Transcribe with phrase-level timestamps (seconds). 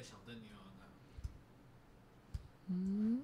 [0.00, 0.88] 个小灯，你有没有看？
[2.68, 3.22] 嗯。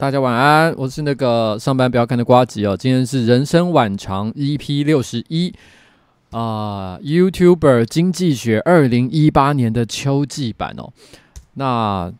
[0.00, 2.74] 大家晚安，我是那个上班不要看的瓜吉哦。
[2.74, 5.52] 今天是人生晚长 EP 六十一
[6.30, 10.90] 啊，YouTuber 经济学二零一八年的秋季版哦。
[11.52, 12.10] 那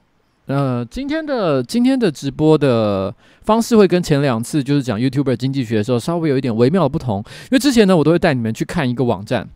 [0.44, 3.14] 呃，今天的今天的直播的
[3.44, 9.48] 方式会跟前两次就是讲 YouTuber 经济学的时候稍微有一点微妙的不同，因为之前呢，我都会带你们去看一个网站。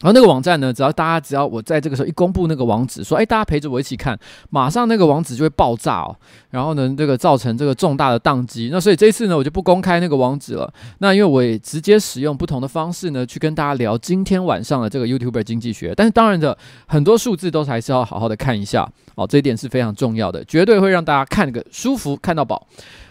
[0.00, 4.18] 然后那个网站呢，只要大家只要我在这个时候一公布那个网址，说哎，大家陪着我一起看，
[4.50, 6.14] 马上那个网址就会爆炸哦。
[6.50, 8.68] 然后呢，这个造成这个重大的宕机。
[8.70, 10.70] 那所以这次呢，我就不公开那个网址了。
[10.98, 15.94] 那因为我也直接使用不同的方式呢，去跟大家聊今天晚上的这个 YouTuber 经济学。
[15.96, 16.56] 但是当然的，
[16.86, 22.66] 很多数字都还是要好好的看一下哦，这一点是非常重要的，绝对会让大家看个舒服，看到饱。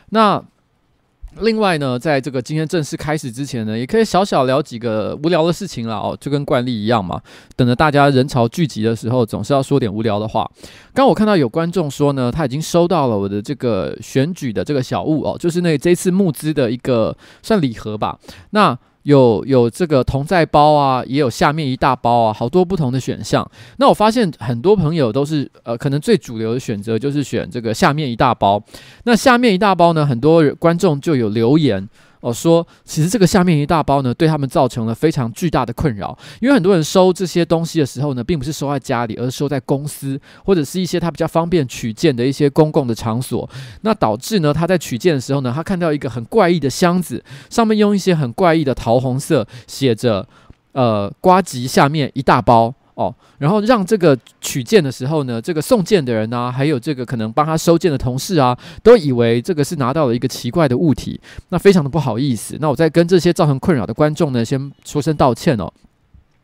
[0.10, 0.44] 那。
[1.42, 7.22] 另外呢，在这个今天正式开始之前呢，也可以小小聊几个无聊的事情了哦，就跟惯例一样嘛。
[7.56, 10.50] 等着大家人潮聚集的时候，总是要说点无聊的话。
[10.94, 18.18] 刚我看到有观众说呢，他已经收到了我的这个选举的这个小物哦，就是那这次募资的一个算礼盒吧。
[18.52, 18.78] 那。
[19.06, 23.48] 有有这个同在包啊，也有下面一大包啊，好多不同的选项。
[23.78, 28.62] 那我发现很多朋友都是呃，可能最主流的选择就是选这个下面一大包。
[29.04, 31.88] 那下面一大包呢，很多观众就有留言
[32.26, 43.48] 哦，说其实这个下面一大包呢，对他们造成了非常巨大的困扰，因为很多人收这些东西的时候呢，并不是收在家里，而是收在公司或者是一些他比较方便取件的一些公共的场所。
[43.82, 50.28] 那导致呢，他在取件的时候呢，他看到一个很怪异的箱子，上面用一些很怪异的桃红色写着
[50.74, 52.74] “呃，瓜吉下面一大包”。
[52.96, 61.20] 哦，然后让这个取件的时候呢，这个送件的人啊，还有这个可能帮他收件的同事啊，都以为这个是拿到了一个奇怪的物体，
[61.50, 62.58] 那非常的不好意思。
[62.60, 65.72] 那我在跟这些造成困扰的观众呢，先说声道歉哦。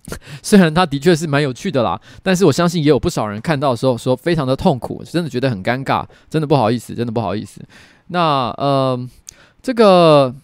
[0.43, 7.61] 虽然他的确是蛮有趣的啦，但是我相信也有不少人看到的时候说非常的痛苦，真的觉得很尴尬，真的不好意思，真的不好意思。
[8.07, 9.09] 那呃，
[9.61, 10.35] 这个。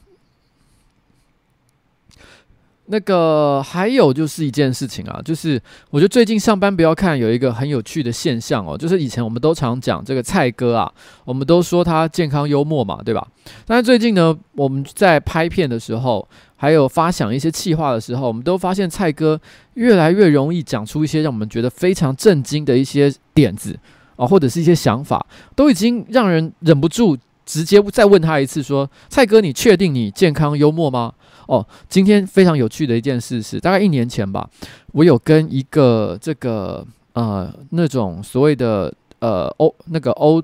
[2.90, 10.92] 那个还有就是一件事情啊，就是我觉得最近上班不要看有一个很有趣的现象哦，就是以前我们都常讲这个蔡哥啊，
[11.26, 13.28] 我们都说他健康幽默嘛，对吧？
[13.66, 19.40] 但是最近呢，我们在拍片的时候，还有发想一些气话的时候，我们都发现蔡哥
[19.74, 23.78] 越来越容易讲出一些让我们觉得非常震惊的一些点子
[24.16, 25.26] 啊，或者是一些想法，
[25.56, 31.14] 都已经让人忍不住直接再问他一次说：“蔡哥，你确定你健康幽默吗？”
[31.48, 34.50] 哦，今天非常有趣的一件事是，大概一年前吧，
[34.92, 40.44] 我有跟一个这个呃那种所谓的呃 O 那个 O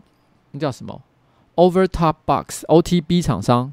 [0.52, 1.00] 那叫什么
[1.56, 3.72] Over Top Box OTB 厂商，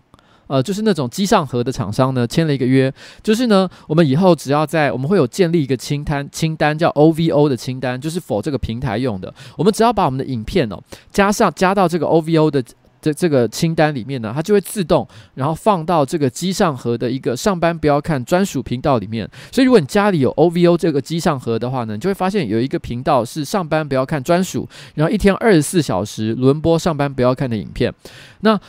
[0.49, 2.93] 呃就是那种机上盒的厂商呢签了一个约，
[3.23, 10.83] 就是呢我们以后只要在我们会有建立一个清单清单叫 OVO 的清单，就是 for 这个平台用的，我们只要把我们的影片哦
[11.13, 12.63] 加上加到这个 OVO 的。
[13.01, 19.29] 这这个清单里面呢，它就会自动，然后放到这个机上盒的一个上班不要看专属频道里面。
[19.51, 27.93] 所以，如果你家里有 OVO 这个机上盒的话呢，你就会发现有一个频道是上班不要看专属，然后一天二十四小时轮播上班不要看的影片。
[28.41, 28.61] 那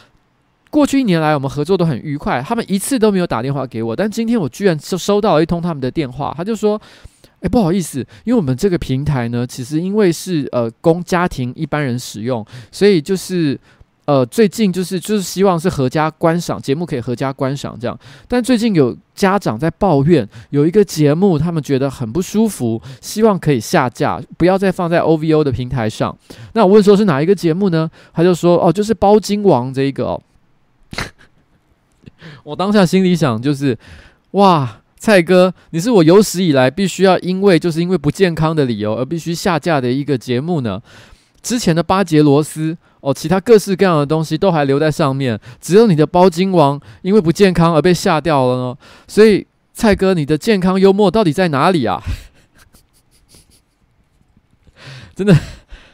[0.70, 6.82] 过去一年来，我们合作都很愉快，他们一次都没有打电话给我，但今天我居然收收到了一通他们的电话，他就说
[7.42, 13.60] ：“哎，不好意思，因为我们这个平台呢，其实因为是呃供家庭一般人使用，所以就是。”
[14.12, 17.98] 呃，最近就是就是希望是合家观赏节目，可以合家观赏这样。
[18.28, 26.14] 但最近有家长在抱怨，有一个节目他们觉得很不舒服，希望可以下架，不要再放在 OVO 的平台上。
[26.52, 27.90] 那我问说是哪一个节目呢？
[28.12, 30.22] 他就说哦，就是包金王这一个哦。
[32.44, 33.78] 我当下心里想就是，
[34.32, 40.82] 哇，蔡哥，你是我有史以来必须要因为就是因为不健康的理由而必须下架的一个节目呢。
[41.42, 42.78] 之前的巴杰罗斯。
[43.02, 48.78] 哦，其他各式各样的东西都还留在上面，只有你的包金王因为不健康而被吓掉了呢。
[49.08, 52.00] 所以，蔡哥，你的健康幽默到底在哪里啊？
[55.14, 55.36] 真的，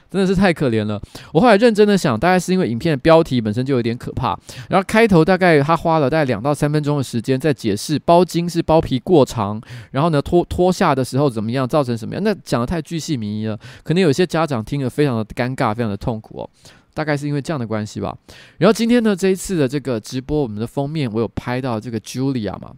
[0.09, 1.01] 真的是太可怜了。
[1.33, 4.37] 我后来认真的想，大概是因为影片的标题本身就有点可怕，
[4.69, 9.61] 然后开头大概他花了大概两到三分钟的时间在解释包金是包皮过长，
[9.91, 12.23] 然后呢脱脱下的时候怎么样，造成什么样？
[12.23, 16.49] 那讲得太巨细靡遗了，可能有些家长听了非常的尴尬，非常的痛苦哦。
[16.97, 18.17] 大概是因为这样的关系吧。
[18.57, 22.73] 然后今天呢，这一次的这个直播，我们的封面我有拍到这个 Julia 嘛。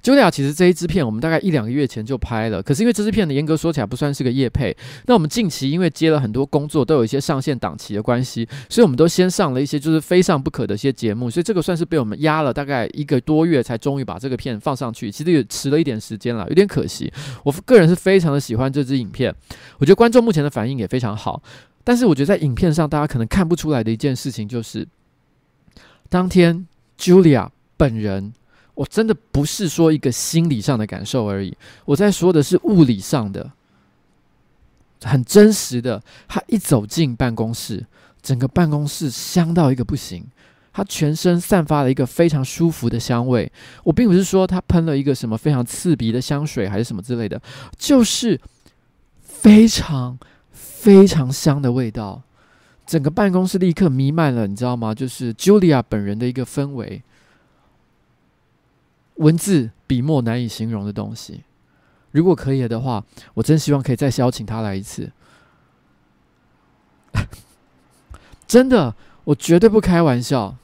[0.00, 4.74] Julia 其实这一支片我们大概一两个月前就拍了，可是因为这支片呢，严格说起来不算是个业配。
[5.06, 15.10] 那我们近期因为接了很多工作，都有一些上线档期的关系，所以我们都先上了一些就是非上不可的一些节目，所以这个算是被我们压了大概一个多月才终于把这个片放上去。
[15.10, 17.12] 其实也迟了一点时间了，有点可惜。
[17.44, 19.34] 我个人是非常的喜欢这支影片，
[19.78, 21.42] 我觉得观众目前的反应也非常好。
[21.88, 24.86] 但是我觉得在影片上，大家可能看不出来的一件事情，就是
[26.10, 26.68] 当天
[26.98, 28.34] Julia 本人，
[28.74, 33.52] 我真的不是说一个心理上的感受而已，我在说的是物理上的，
[35.02, 36.02] 很真实的。
[36.28, 37.86] 他一走进办公室，
[38.20, 40.26] 整个办公室香到一个不行，
[40.74, 43.50] 他全身散发了一个非常舒服的香味。
[43.82, 47.40] 我并不是说他喷了一个什么非常刺鼻的香水，还是什么之类的，
[47.78, 48.38] 就是
[49.22, 50.18] 非常。
[50.80, 52.22] 非常香的味道，
[52.86, 54.94] 整个办公室立刻弥漫了，你知道吗？
[54.94, 57.02] 就是 Julia 本人的一个氛围，
[59.16, 61.42] 文字笔墨难以形容的东西。
[62.12, 63.04] 如果可以的话，
[63.34, 65.10] 我真希望可以再邀请他来一次。
[68.46, 68.94] 真的，
[69.24, 70.56] 我绝对不开玩笑。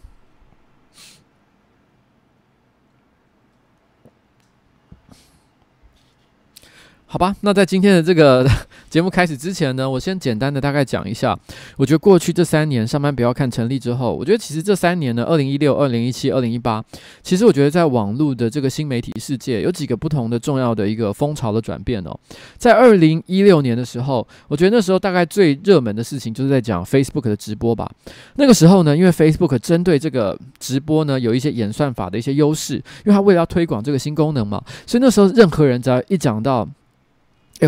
[7.14, 8.44] 好吧，那在今天的这个
[8.90, 11.38] 节目开始之前呢，我先简单的大概讲一下。
[11.76, 16.84] 我觉得过去这三年上班不要看成立之后，我觉得其实这三年呢，二零一六、二零一七、二零一八，
[17.22, 22.18] 其实我觉得在网络的这个新媒体世界有几个不同的重要的一个风潮的转变哦。
[22.58, 27.88] 在二零一六年的时候，我觉得那时候大概最热门的事情就是在讲 Facebook 的直播吧。
[28.34, 36.68] 那个时候呢，因为 Facebook 针对这个直播呢有一些演算法的一些优势，因为它为了要推广这个新功能嘛，所以那时候任何人只要一讲到。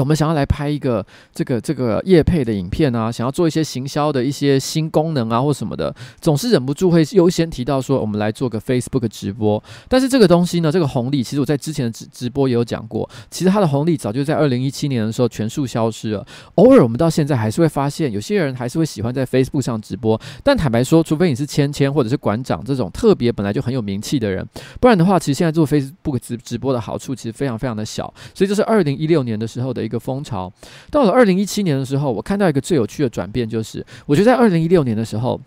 [0.01, 9.63] 我们想要来拍一个这个这个夜配的影片啊，想要做一些行销的一些新功能啊，或什么的，总是忍不住会优先提到说，我们来做个 Facebook 直播。
[9.89, 16.27] 但是这个东西呢，这个红利，其实我在之前的直直播也有讲过，其实它的红利早就在二零一七年的时候全数消失了。
[16.57, 20.21] 偶尔我们到现在还是会发现，有些人还是会喜欢在 Facebook 上直播。
[20.43, 24.47] 但坦白说，除非你是千千或者是馆长这种特别本来就很有名气的人，
[24.81, 28.13] 不然的话，其实现在做 Facebook 直直播的好处其实非常非常的小。
[28.35, 30.53] 所以这是二零一六年的时候的一个风潮，
[30.91, 35.41] 到了二零一七年的时候，我看到一个最有趣的转变，就是我觉得在二零一六年的时候，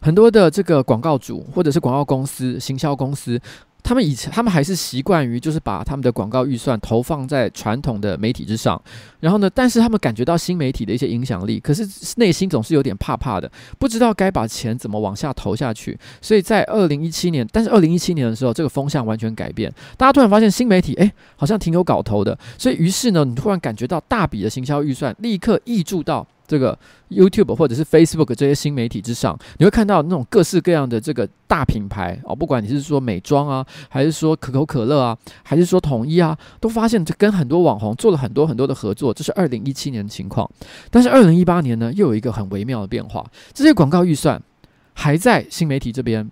[0.00, 3.40] 很多的这个广告主或者是广告公司、行销公司。
[3.82, 8.80] 他们以前，他们还是习惯于就是把他们的广告预算投放在传统的媒体之上，
[9.20, 11.86] 然后呢，但是他们感觉到新媒体的一些影响力，可是
[12.16, 15.98] 内心总是有点怕怕的，不知道该把钱怎么往下投下去。
[16.20, 26.26] 所以在二零一七年，但是二零一七年的时候，这个风向完全改变，大家突然发现新媒体，诶，好像挺有搞头的，所以于是呢，你突然感觉到大笔的行销预算立刻挹注到。
[26.52, 26.78] 这个
[27.08, 39.14] YouTube 或者是 Facebook 这些新媒体之上，你会看到那种各式各样的这个大品牌哦，不管你是说美妆啊，还是说可口可乐啊，还是说统一啊，都发现这跟很多网红做了很多很多的合作。
[39.14, 40.46] 这是二零一七年的情况，
[40.90, 44.38] 但是二零一八年呢，又有一个很微妙的变化，这些广告预算
[44.92, 46.30] 还在新媒体这边。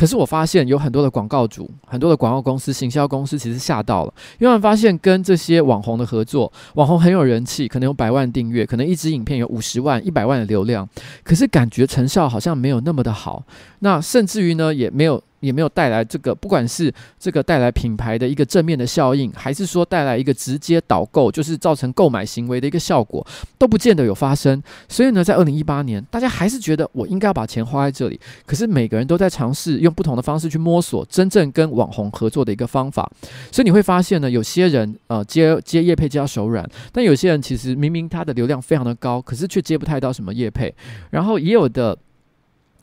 [0.00, 10.88] 可是我发现有很多的广告主、很多的广告公司、行销公司其实吓到了，因为他们发现跟这些网红的合作，网红很有人气，可能有百万订阅，可能一支影片有五十万、一百万的流量，
[11.22, 13.44] 可是感觉成效好像没有那么的好，
[13.80, 15.22] 那甚至于呢，也没有。
[15.40, 23.26] 也没有带来这个，不管是这个带来品牌的一个正面的效应，还是说带来一个直接导购，就是造成购买行为的一个效果，
[23.58, 24.62] 都不见得有发生。
[24.88, 28.20] 所以呢，在二零一八年，大家还是觉得我应该要把钱花在这里。
[28.46, 33.10] 可是每个人都在尝试用不同的方式去摸索真正跟网红合作的一个方法。
[33.50, 40.74] 所以你会发现呢，有些人呃接接业配接到手软，但有些人其实明明他的流量非常的高，可是却接不太到什么业配。
[41.10, 41.96] 然后也有的。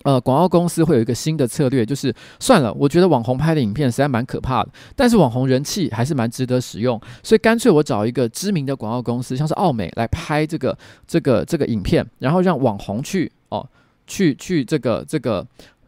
[0.03, 10.77] 呃，广告公司会有一个新的策略，就是算了，我觉得网红拍的影片实在蛮可怕的，但是网红人气还是蛮值得使用，所以干脆我找一个知名的广告公司，像是奥美来拍这个
[11.07, 13.67] 这个这个影片，然后让网红去哦，
[14.05, 15.45] 去去这个这个。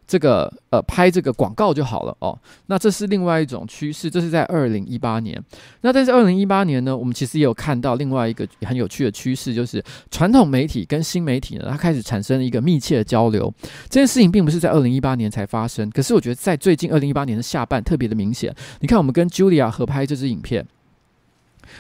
[0.10, 2.36] 这个呃，拍这个广告就好了哦。
[2.66, 5.40] 那这是另外一种趋势，这是在二零一八年。
[5.82, 13.54] 那但是二零一八年呢，我们其实也有看到另外一个很有趣的趋势，就是传统媒体跟新媒体呢，它开始产生了一个密切的交流。
[13.88, 18.52] 这件事情并不是在二零一八年才发生，可是我觉得在最近二零一八年的下半特别的明显。
[18.80, 20.66] 你看，我们跟 Julia 合拍这支影片。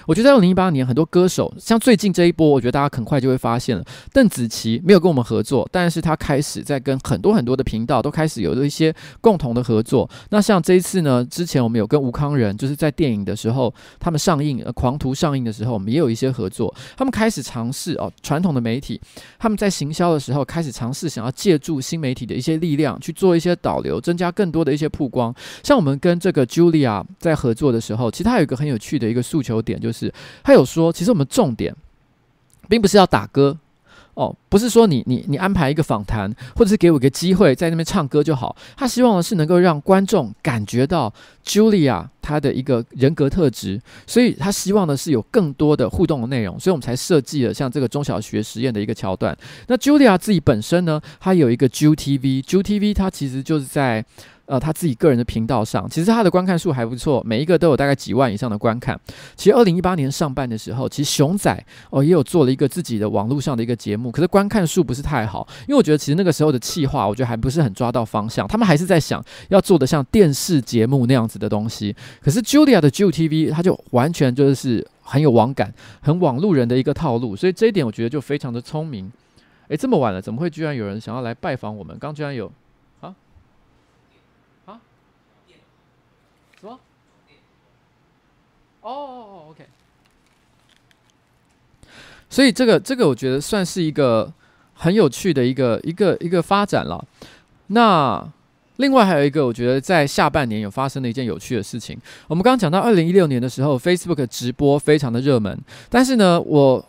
[0.05, 10.10] 我觉得在二零一八年，很多歌手像最近这一波，我觉得大家很快就会发现了，邓紫棋没有跟我们合作，但是她开始在跟很多很多的频道都开始有了一些共同的合作。
[10.29, 16.74] 那像这一次呢，之前我们有跟吴康仁，就是在电影的时候，他们上映《呃狂徒》上映的时候，我们也有一些合作。
[16.96, 19.01] 他们开始尝试哦，传统的媒体
[19.39, 25.34] 他们在行销的时候开始尝试想要借助新媒体的一些力量去做一些导流，增加更多的一些曝光。
[25.63, 29.78] 像我们跟这个 Julia 在合作的时候，其实他有一个很有趣的一个诉求点。
[29.79, 31.75] 就是他有说，其实我们重点
[32.67, 33.57] 并不是要打歌
[34.13, 38.55] 哦，不是说你你你安排一个访谈，或者是给我一个机会在那边唱歌就好。
[38.75, 41.13] 他希望的是能够让观众感觉到
[41.45, 49.38] Julia 他的一个人格特质，所以他希望的是有更多的互动的内容，所以我们才设计了像这个中小学实验的一个桥段。
[49.67, 54.05] 那 Julia 自己本身呢，她有一个 JuTV，JuTV 它其实就是在。
[54.49, 58.99] 呃，他自己个人的频道上，其实他的观看数还不错，每一个都有大概几万以上的观看。
[59.35, 71.95] 其实二零一八年上半的时候，其实熊仔哦也有做了一个自己的网络上的一个节目，可是观看数不是太好，因为我觉得其实那个时候的企划，我觉得还不是很抓到方向，他们还是在想要做的像电视节目那样子的东西。
[72.21, 79.11] 可是 Julia 的 JuTV，他就完全就是很有网感，很网路人的一个套路，所以这一点我觉得就非常的聪明。
[79.69, 81.97] 诶，这么晚了，怎么会居然有人想要来拜访我们？
[81.99, 82.51] 刚居然有。
[83.01, 83.13] 啊，
[84.65, 84.79] 啊，
[86.59, 86.79] 什么
[88.81, 89.67] 哦哦哦，OK。
[92.29, 94.31] 所以这个这个，我觉得算是一个
[94.73, 97.03] 很有趣的一个一个一个发展了。
[97.67, 98.27] 那
[98.79, 101.98] 另外还有一个，我觉得在下半年有发生的一件有趣的事情。
[102.27, 105.57] 我们刚刚讲到二零一六年的时候，Facebook 直播非常的热门，
[105.89, 106.86] 但是呢，我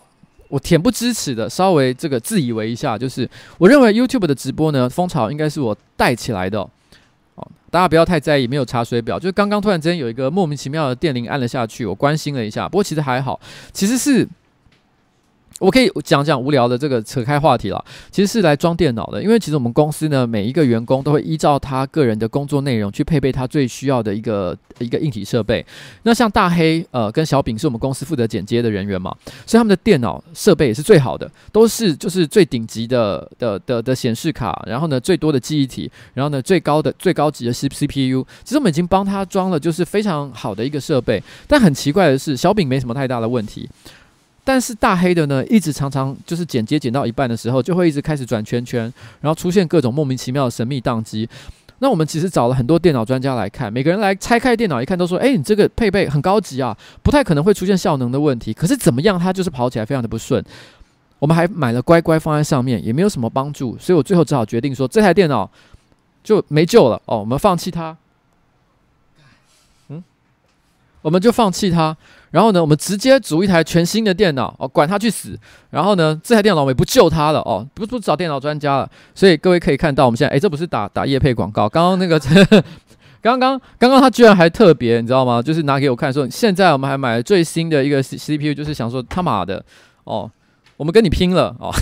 [0.48, 3.28] 我恬不知耻的稍微这个自以为一下，就是
[3.58, 6.60] 我认为 YouTube 的直播呢风潮应该是我带起来的。
[6.60, 13.40] 哦，大家不要太在意，没有查水表，就是刚刚突然之间有一个莫名其妙的电铃按了下去，我关心了一下，不过其实还好，
[13.72, 14.26] 其实是。
[15.60, 25.64] 我可以讲讲无聊的这个扯开话题了，其实是来装电脑的，因为其实我们公司呢，每一个员工都会依照他个人的工作内容去配备他最需要的一个一个硬体设备。
[26.04, 29.14] 那像大黑呃跟小饼是我们公司负责剪接的人员嘛，
[29.44, 38.26] 所以他们的电脑设备也是最好的，都是就是最顶级的的的的显示卡，然后呢最多的记忆体，然后呢最高的最高级的 C CPU。
[38.42, 43.68] 其实我们已经帮他装了就是非常好的一个设备，但很奇怪的是，小饼没什么太大的问题。
[44.52, 51.28] 但是大黑的呢，一直常常就是剪接剪到一半的时候，就会一直开始转圈圈，然后出现各种莫名其妙的神秘宕机。
[51.78, 60.44] 那我们其实找了很多电脑专家来看，每个人来拆开电脑一看，都说：“诶，你这个配备很高级啊，不太可能会出现效能的问题。”可是怎么样，它就是跑起来非常的不顺。
[61.20, 65.48] 我们还买了乖乖放在上面，也没有什么帮助，所以我最后只好决定说，这台电脑
[66.24, 67.96] 就没救了哦，我们放弃它。
[69.90, 70.02] 嗯，
[71.02, 71.96] 我们就放弃它。
[72.30, 75.36] 然后呢，我们直接组一台全新的电脑哦，管他去死。
[75.70, 78.88] 然后呢，这台电脑我们也不救他了哦，不不找电脑专家了。
[79.16, 81.68] 所以各位可以看到，我们现在哎，这不是打打业配广告。
[81.68, 82.20] 刚刚那个，
[83.20, 85.42] 刚刚刚刚他居然还特别，你知道吗？
[85.42, 89.64] 就是拿给我看说，现在我们还买了最新的一个 C C P U，就是想说他妈的
[90.04, 90.30] 哦，
[90.76, 91.74] 我们跟你拼了哦，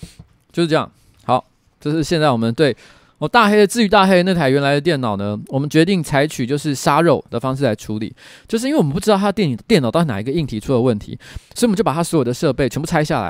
[0.52, 0.88] 就是这样。
[1.24, 1.44] 好，
[1.80, 2.76] 这是现在我们对。
[3.18, 8.14] 哦，大黑的至于大黑那台原来的电脑呢，我们决定采取就是杀肉的方式来处理，
[8.46, 11.18] 就是因为我们不知道他电电脑到底哪一个硬体出了问题，
[11.54, 13.28] 所以我们就把他所有的设备全部拆下来，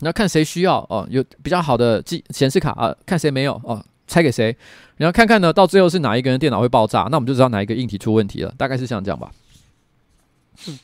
[0.00, 4.56] 然后看谁需要哦，有比较好的机显示卡啊，看谁没有哦，拆给谁，
[4.96, 9.30] 然后看看呢，到最后是哪一个人电脑会爆炸，那我们就知道哪一个硬体出问题了，大概是像这样吧。
[10.66, 10.78] 嗯。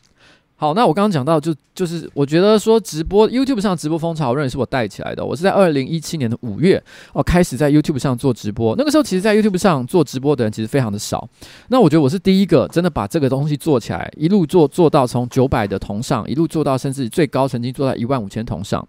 [0.58, 5.22] 好，那我刚刚讲到就，就是我觉得说直播 YouTube 上直播风潮，我认为是我带起来的。
[5.22, 6.82] 我是在二零一七年的五月
[7.12, 8.74] 哦，开始在 YouTube 上做直播。
[8.74, 11.28] 那个时候，其实，在 YouTube 上做直播的人其实非常的少。
[11.68, 18.82] 那我觉得我是第一个真的把这个东西做起来，一路做做到从九百的同上，一路做到甚至最高曾经做到一万五千同上。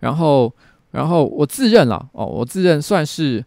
[0.00, 0.52] 然后，
[0.90, 3.42] 然后我自认了哦，我自认算是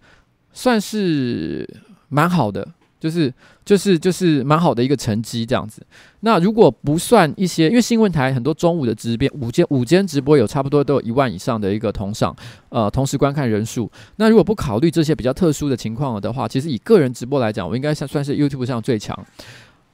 [0.52, 1.70] 算是
[2.10, 2.68] 蛮好的。
[3.00, 5.82] 就是就是就是蛮好的一个成绩这样子。
[6.22, 12.36] 那如果不算一些，因为新闻台很多中午的直播，午间午间直播有差不多都有一万以上的一个同上，
[12.70, 13.90] 呃，同时观看人数。
[14.16, 19.18] 那如果不考虑这些比较特殊的情况的话，其实以个人直播来讲，我应该算算是 YouTube 上最强。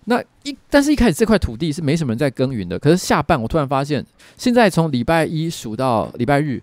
[0.05, 4.05] 那一但是一开始这块土地是没什么人在耕耘的，可是下半我突然发现，
[4.37, 6.61] 现在从礼拜一数到礼拜日。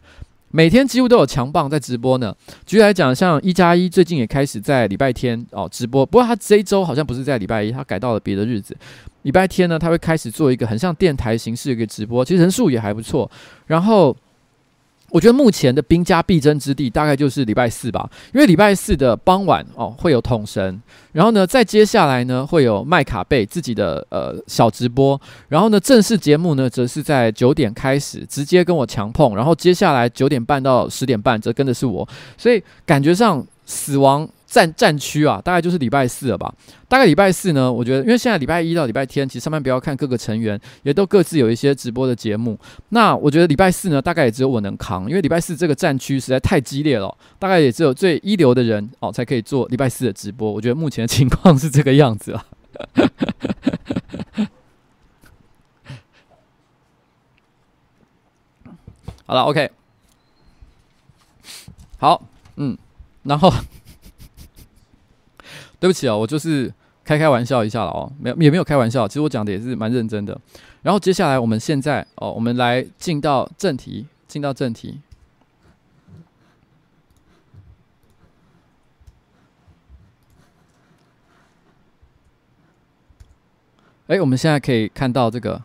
[0.50, 2.34] 每天几乎都有强棒在直播呢。
[2.66, 8.76] 举例来讲，像一加一最近也开始在礼拜天哦直播，不过他这一周好像不是在礼拜一，他改到了别的日子。
[9.22, 13.30] 礼拜天呢，他会开始做一个很像电台形式的一个直播，其实人数也还不错。
[13.66, 14.16] 然后。
[15.11, 20.81] 我觉得目前的兵家必争之地大概就是礼拜四吧，因为礼拜四的傍晚哦会有统神，
[21.12, 34.28] 然后呢在接下来呢会有麦卡贝自己的呃小直播，然后呢正式节目呢则是在九点开始直接跟我强碰，然后接下来九点半到十点半则跟的是我，所以感觉上死亡。
[34.50, 36.52] 战战区啊，大概就是礼拜四了吧。
[36.88, 42.59] 大概礼拜四呢，我觉得，因为现在礼拜一到礼拜天，其实上班不要看各个成员也都各自有一些直播的节目。
[42.88, 50.50] 那我觉得礼拜四呢，大概也只有我能扛，因为礼拜四这个战区实在太激烈了，大概也只有最一流的人哦才可以做礼拜四的直播。
[50.50, 52.44] 我觉得目前的情况是这个样子啊。
[59.26, 59.70] 好了，OK，
[61.98, 62.20] 好，
[63.22, 63.52] 然后。
[65.78, 66.70] 对不起啊，我就是
[67.06, 70.38] 开开玩笑一下了哦，没有也没有开玩笑，其实我讲的也是蛮认真的。
[70.83, 75.00] 然后接下来我们现在哦，我们来进到正题，进到正题。
[84.09, 85.62] 哎，我们现在可以看到这个，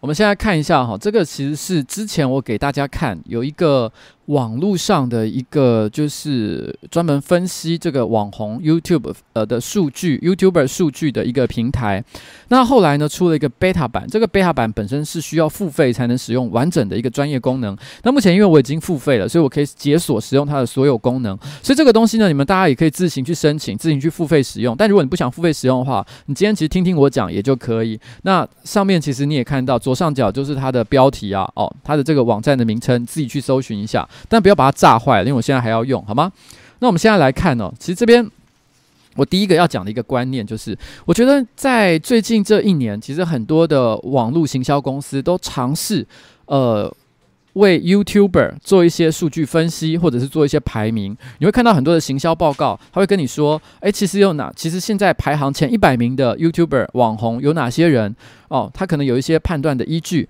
[0.00, 3.92] 我们现在看一下哈，这个其实是之前我给大家看有一个。
[4.28, 12.04] 网络上的一个就是专门分析这个网红 YouTube 呃的数据，YouTuber 数据的一个平台。
[12.48, 17.76] 那后来呢，出了一个 beta 版，这个 beta 版本身是需要付费才能使用完整的一个专业功能。
[18.02, 21.34] 那目前因为我已经付费了，所以我可以解锁使用它的所有功能。
[21.62, 24.76] 所以这个东西呢，你们大家也可以自行去申请，自行去付费使用。
[24.76, 27.98] 但如果你不想付费使用的话，你今天其实听听我讲也就可以。
[28.24, 34.06] 那上面其实你也看到左上角就是它的标题啊，哦，它的这个网站的名称，自己去搜寻一下。
[34.28, 36.32] 但不要把它炸坏了，因为我现在还要用，好吗？
[36.80, 38.24] 那我们现在来看哦，其实这边
[39.16, 46.06] 我第一个要讲的一个观念就是，我觉得在最近这一年，其实很多的网络行销公司都尝试
[46.46, 46.88] 呃
[47.54, 51.16] 为 YouTuber 做一些数据分析，或者是做一些排名。
[51.38, 54.52] 你会看到很多的行销报告，他会跟你说，诶，其实有哪？
[54.54, 58.14] 其实现在排行前一百名的 YouTuber 网红有哪些人？
[58.46, 60.28] 哦，他可能有一些判断的依据。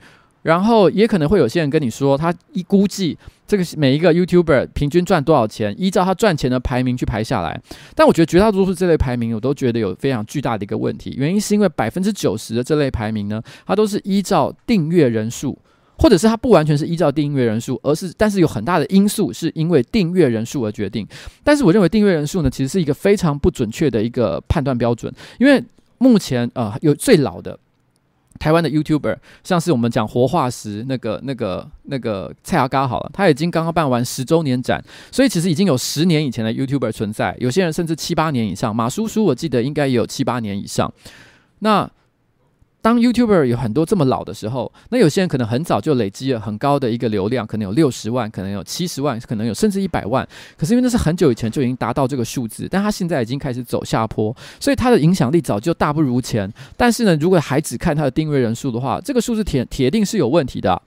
[0.48, 3.14] 然后也可能会有些人跟你说，他一估计
[3.46, 7.60] 这个每一个 YouTuber 平均赚多少钱，依照他赚钱的排名去排下来。
[7.94, 11.14] 但我觉得绝大多数这类排名，我都觉得有非常巨大的一个问题。
[11.18, 15.58] 原因是因为百分之九十的这类排名呢，它都是依照订阅人数，
[15.98, 21.06] 或者是它不完全是依照订阅人数，而是但是有很大的因素是因为订阅人数而决定。
[21.44, 25.62] 但是我认为订阅人数呢，其实是一个非常不准确的一个判断标准，因为
[25.98, 27.58] 目前呃有最老的。
[28.38, 38.74] 台湾的 YouTuber，像是我们讲活化石那个、那个、那个蔡阿嘎好了，他已经刚刚办完十周年展，所以其实已经有十年以前的 YouTuber 存在，有些人甚至七八年以上。
[38.74, 40.92] 马叔叔我记得应该也有七八年以上。
[41.60, 41.90] 那
[42.88, 50.26] 当 YouTuber 有很多这么老的时候，那有些人可能很早就累积了很高的一个流量，可能有六十万，可能有七十万，可能有甚至一百万。
[50.56, 56.50] 可是因为那是很久以前就已经达到这个数字，但他现在已经开始走下坡，所以他的影响力早就大不如前。
[56.78, 60.80] 但是呢，如果还只看他的订阅人数的话，这个数字铁铁定是有问题的。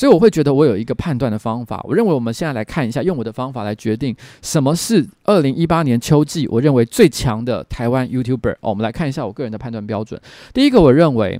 [0.00, 1.78] 所以我会觉得我有一个判断的方法。
[1.86, 8.52] 我认为我们现在来看一下，用我的方法来决定什么是二零一八年秋季我认为最强的台湾 YouTuber。
[8.60, 10.18] 哦，我们来看一下我个人的判断标准。
[10.54, 11.38] 第一个，我认为。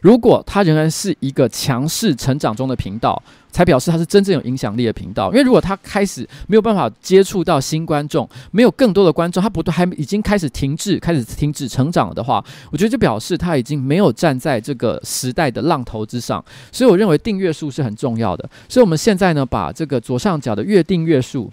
[0.00, 5.30] 如果它仍然是一个强势成长中的频道，才表示它是真正有影响力的频道。
[5.32, 16.44] 因为如果它开始没有办法接触到新观众，没有更多的观众，它不都还已经开始停滞，开始停止成长的话，我觉得就表示它已经没有站在这个时代的浪头之上。
[16.70, 18.48] 所以我认为订阅数是很重要的。
[18.68, 21.50] 所以我们现在呢，把这个左上角的月订阅数，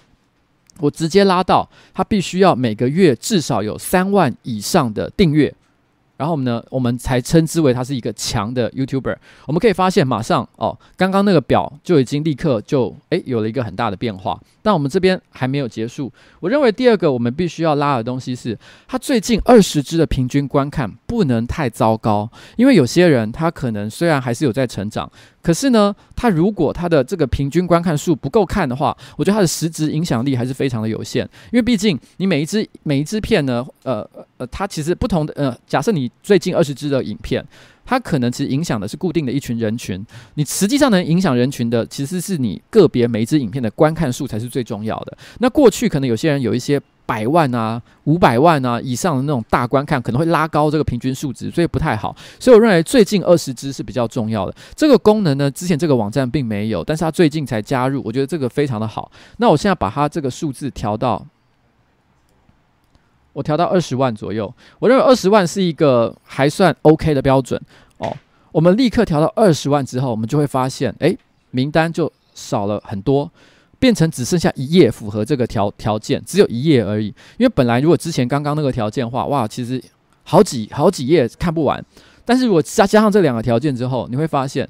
[0.79, 5.51] 我直接拉到它必须要每个月至少有三万以上的订阅。
[6.17, 9.15] 然后我们呢，我们才称之为他是一个强的 YouTuber。
[9.45, 14.39] 我们可以发现，马上哦，刚刚那个表就已经立刻就诶有了一个很大的变化。
[14.61, 16.11] 但我们这边还没有结束。
[16.41, 25.09] 我认为第二个我们必须要拉的东西是，他最近二十支的平均观看不能太糟糕，因为有些人他可能虽然还是有在成长。
[25.47, 31.23] 可是呢，他如果他的这个平均观看数不够看的话，我觉得他的实质影响力还是非常的有限。
[31.53, 34.05] 因为毕竟你每一支每一支片呢，呃
[34.35, 37.41] 呃，它其实不同的呃，假设你最近二十支的影片，
[37.87, 40.05] 它可能其实影响的是固定的一群人群。
[40.35, 45.17] 你实际上能影响人群的，其实是你个别每支影片的观看数才是最重要的。
[45.39, 46.79] 那过去可能有些人有一些。
[47.07, 52.13] 百万啊，五百万啊以上的那种大观看，可能会拉高这个平均数值，所以不太好。
[52.37, 54.53] 所以我认为最近二十支是比较重要的。
[54.75, 59.09] 这个功能呢，之前这个网站并没有，但是它最近才加入，我觉得这个非常的好。
[59.37, 61.25] 那我现在把它这个数字调到，
[63.37, 64.51] 我调到二十万左右。
[64.79, 67.61] 我认为二十万是一个还算 OK 的标准
[67.99, 68.11] 哦。
[68.51, 71.15] 我们立刻调到二十万之后，我们就会发现，诶，
[71.51, 73.29] 名单就少了很多。
[73.77, 77.13] 变成只剩下一页符合这个条条件，只有一页而已。
[77.37, 79.79] 因为本来如果之前刚刚那个条件的话，哇，其实
[80.23, 81.85] 好几好几页看不完。
[82.25, 84.67] 但是如果加加上这两个条件之后，你会发现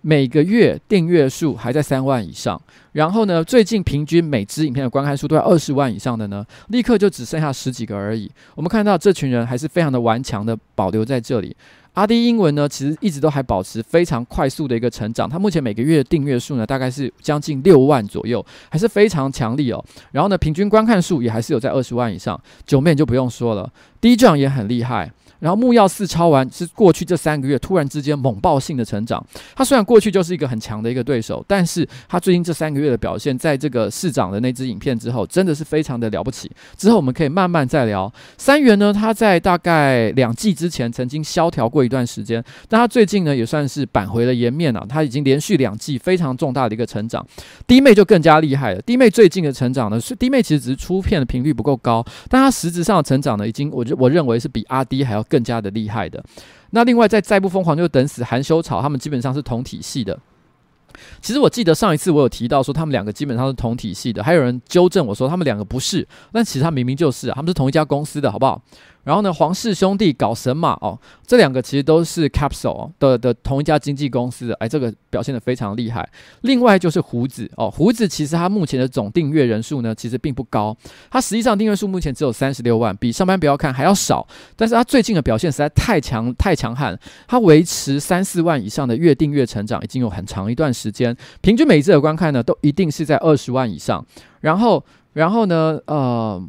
[0.00, 2.60] 每个月订阅数还在三万以上，
[2.92, 8.30] 然后呢，最近平均每支影片的观看数都在二十万以上的呢，立刻就只剩下十几个而已。
[8.54, 11.54] 我们看到这群人还是非常的顽强的保留在这里。
[11.94, 15.28] 阿迪英文呢，其实一直都还保持非常快速的一个成长。
[15.28, 19.84] 它目前每个月的订阅数呢，大概是将近六万左右，还是非常强力哦。
[20.12, 22.40] 然后呢，平均观看数也还是有在二十万以上。
[22.64, 23.68] 九妹就不用说了
[24.00, 25.10] ，Dee John 也很厉害。
[25.40, 29.24] 然后木曜四超完是过去这三个月突然之间猛爆性的成长。
[29.54, 36.50] 他虽然过去就是一个很强的一个对手，但是他最近这三个月的表现，在这个市长的那支影片之后，真的是非常的了不起。
[36.76, 38.12] 之后我们可以慢慢再聊。
[38.36, 44.84] 三元呢，他在大概两季之前曾经萧条过一段时间，但他最近呢也算是扳回了颜面了。
[44.88, 47.24] 他已经连续两季非常重大的一个成长。
[47.66, 48.82] 弟妹就更加厉害了。
[48.82, 55.24] 弟妹最近的成长呢，是弟妹其实只是出片的频率不够高，但他实质上的成长呢，已经我我认为是比阿滴还要。
[55.28, 56.24] 更加的厉害的。
[56.70, 60.18] 那另外在再不疯狂就等死含羞草，他们基本上是同体系的。
[61.20, 68.60] 其实我记得上一次我有提到说他们两个基本上是同体系的，还有人纠正我说他们两个不是，但其实他明明就是，他们是同一家公司的，好不好？
[69.08, 76.06] 然后呢，黄氏兄弟搞神马哦，这两个其实都是 Capsule 的的同一家经纪公司，哎，这个表现得非常厉害。
[76.42, 80.76] 另外就是胡子哦，胡子其实他目前的总订阅人数呢，其实并不高，
[81.10, 84.28] 他实际上订阅数目前只有三十六万，比上班不要看还要少。
[84.54, 86.94] 但是他最近的表现实在太强太强悍，
[87.26, 94.04] 他维持三四万以上的月订阅成长已经有很长一段时间，平均每一次的观看呢，都一定是在二十万以上。
[94.42, 96.46] 然后，然后呢，呃。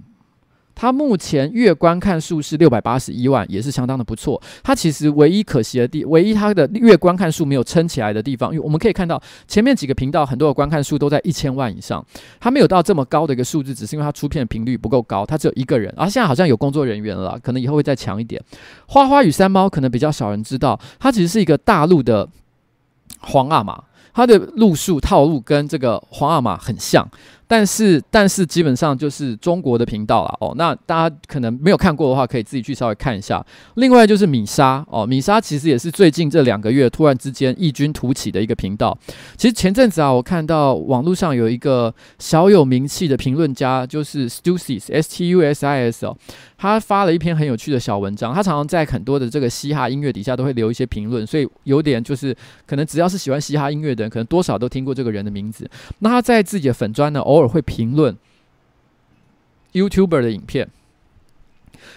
[0.80, 4.42] 它目前月观看数是六百八十一万，也是相当的不错。
[4.64, 12.02] 它其实唯一可惜的地，唯一它的月观看数没有撑起来的地方，因为我们可以看到前面几个频道很多的观看数都在一千万以上，
[12.40, 15.94] 它没有到这么高的一个数字，只是因为它出片的频率不够高，它只有一个人。
[15.98, 18.42] 而、啊、现在好像有工作人员了，可能以后会再强一点。
[18.88, 22.26] 花花与山猫可能比较少人知道，它其实是一个大陆的
[23.20, 27.06] 皇阿玛，它的路数套路跟这个皇阿玛很像。
[27.50, 30.54] 但是，但是基本上就是中国的频道了哦。
[30.56, 33.44] 那大家可能没有看过的话，可以自己去稍微看一下。
[33.74, 38.96] 另外就是米莎哦，米莎其实也是最近这两个月突然之间异军突起的一个频道。
[39.36, 46.16] 其实前阵子啊，我看到网络上有一个小有名气的评论家，就是 Stusis S T U S I S 哦。
[46.56, 52.36] 他发了一篇很有趣的小文章，他常常在很多的这个嘻哈音乐底下都会留一些评论，所以有点就是
[52.68, 55.68] 可能只要是喜欢嘻哈音乐的人，可能多少都听过这个人的名字。
[56.00, 58.18] 那他在自己的粉砖呢，偶尔会评论
[59.74, 60.70] YouTuber 的影片。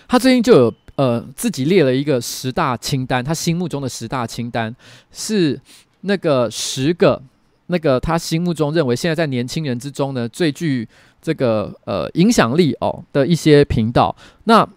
[0.09, 4.75] 他最近就有呃自己列了一个十大清单，他心目中的十大清单
[5.11, 5.61] 是
[6.03, 7.23] 那个十个
[7.67, 10.89] 那个他心目中认为现在在年轻人之中呢最具。
[11.25, 14.69] 这个呃影响力哦的一些频道，那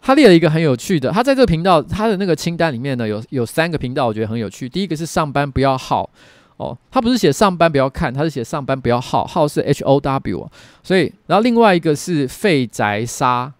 [0.00, 4.68] 他列了一个很有趣的，他在这个频道他的那个清单里面呢，有有三个频道，我觉得很有趣。
[4.68, 6.08] 第一个是上班不要耗
[6.62, 10.50] 哦，他不是写上班不要看，他是写上班不要耗，耗是 H O W，
[10.82, 13.52] 所以然后另外一个是废宅杀，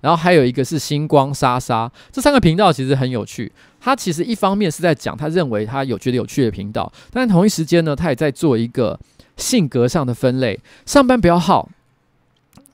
[0.00, 3.50] 然后还有一个是星光莎莎，这三个频道其实很有趣。
[3.80, 8.98] 他其实一方面是在讲他认为他有觉得有趣的频道，但同一时间呢，他也在做一个。
[9.36, 11.66] 性格上的分类，上班不要耗。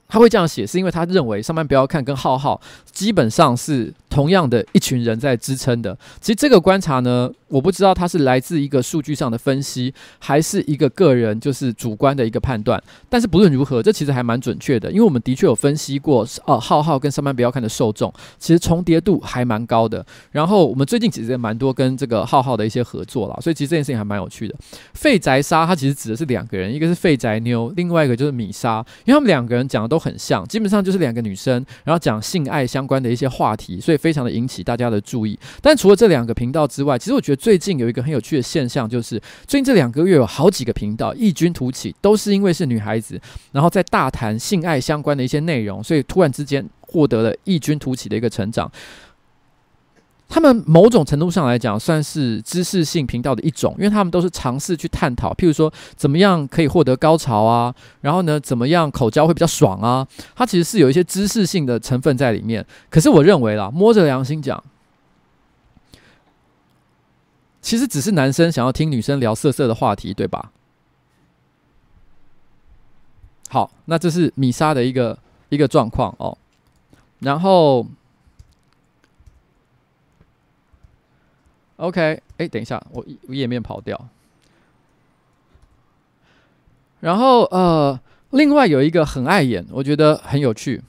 [0.09, 2.59] 他会这样写，是因为他认为上班不要看跟浩浩
[2.91, 5.95] 基本上是同样的一群人在支撑的。
[6.19, 12.81] 其实这个观察呢，我不知道它是来自一个数据上的分析，还是一个个人就是主观的一个判断。
[13.09, 20.05] 但是不论如何，这其实还蛮准确的，因为我们的确有分析过，呃，浩浩跟上班不要看的受众其实重叠度还蛮高的。
[20.31, 24.55] 然后我们最近其实也蛮多跟这个浩浩的一些合作啦，所以其实这件事情还蛮有趣的。
[24.93, 29.97] 废宅杀它其实指的是两个人，一个是废宅妞，另外一个就是米莎，因为他们两个人讲的都。
[29.97, 35.37] 都很像，基本上就是两个女生，然后讲性爱相关的一些话题，所以非常的引起大家的注意。
[35.61, 43.19] 但除了这两个频道之外，其实我觉得最近有一个很有趣的现象，就是最近这两个月有好几个频道异军突起，都是因为是女孩子，
[43.51, 48.71] 然后在大谈性爱相关的一些内容，所以突然之间获得了异军突起的一个成长。
[50.29, 62.65] 他们某种程度上来讲，算是知识性频道的一种，因为他们都是尝试去探讨，譬如说怎么样可以获得高潮啊，然后呢，怎么样口交会比较爽啊，它其实是有一些知识性的成分在里面。
[62.89, 64.61] 可是我认为啦，摸着良心讲，
[67.61, 70.51] 其实只是男生想要听女生聊色色的话题，对吧？
[73.49, 76.37] 好，那这是米莎的一个一个状况哦，
[77.19, 77.87] 然后。
[81.77, 84.09] OK，哎、等一下，我页面跑掉。
[86.99, 87.99] 然后呃，
[88.31, 90.81] 另外有一个很碍眼，我觉得很有趣。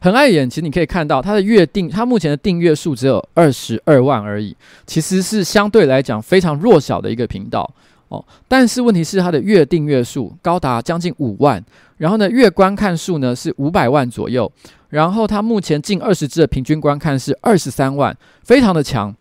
[0.00, 4.54] 很碍眼，其实你可以看到它的月订，它目前的订阅数只有二十二万而已，
[4.86, 7.72] 其实是相对来讲非常弱小的一个频道
[8.08, 8.22] 哦。
[8.48, 11.64] 但是问题是它的月订阅数高达将近五万，
[11.96, 14.50] 然后呢，月观看数呢是五百万左右，
[14.90, 19.14] 然后它目前近二十支的平均观看是二十三万，非常的强。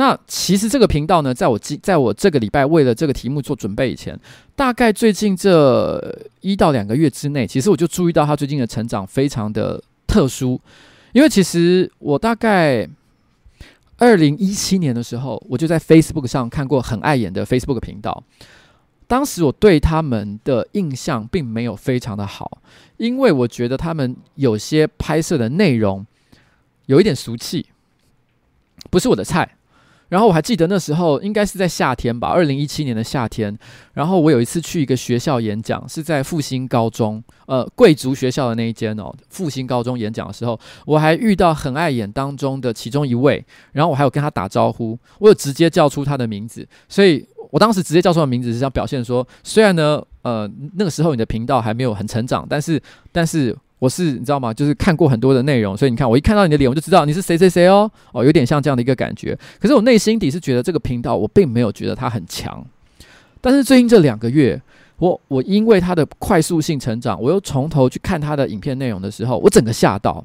[0.00, 4.18] 那其实这个频道呢，在我今在我这个礼拜为了这个题目做准备以前，
[4.56, 10.58] 大概最近这一到两个月之内，其实我就注意到他最近的成长非常的特殊。
[11.12, 12.88] 因为其实我大概
[13.98, 18.24] 二零一七年的时候，我就在 Facebook 上看过很爱演的 Facebook 频道，
[19.06, 22.62] 当时我对他们的印象并没有非常的好，
[22.96, 26.06] 因为我觉得他们有些拍摄的内容
[26.86, 27.66] 有一点俗气，
[28.88, 29.56] 不是我的菜。
[30.10, 33.56] 然后我还记得那时候应该是在夏天吧，二零一七年的夏天。
[33.94, 43.42] 然后我有一次去一个学校演讲，是在复兴高中，呃，贵族学校的那一间哦，复兴高中演讲的时候，我还遇到很爱演当中的其中一位，
[43.72, 53.56] 然后我还有跟他打招呼，我有直接叫出他的名字，所以我当时直接叫出的名字是想表现说，虽然呢，呃，那个时候你的频道还没有很成长，但是，但是。
[53.80, 54.54] 我是你知道吗？
[54.54, 59.36] 就是看过很多的内容，所以你看我一看到你的脸，我就知道你是谁谁谁哦哦，有点像这样的一个感觉。
[59.58, 62.64] 可是我内心底是觉得这个频道我并没有觉得它很强。
[63.40, 64.60] 但是最近这两个月，
[64.98, 70.24] 我我因为它的快速性成长，我又从头去看它的影片内容的时候，我整个吓到。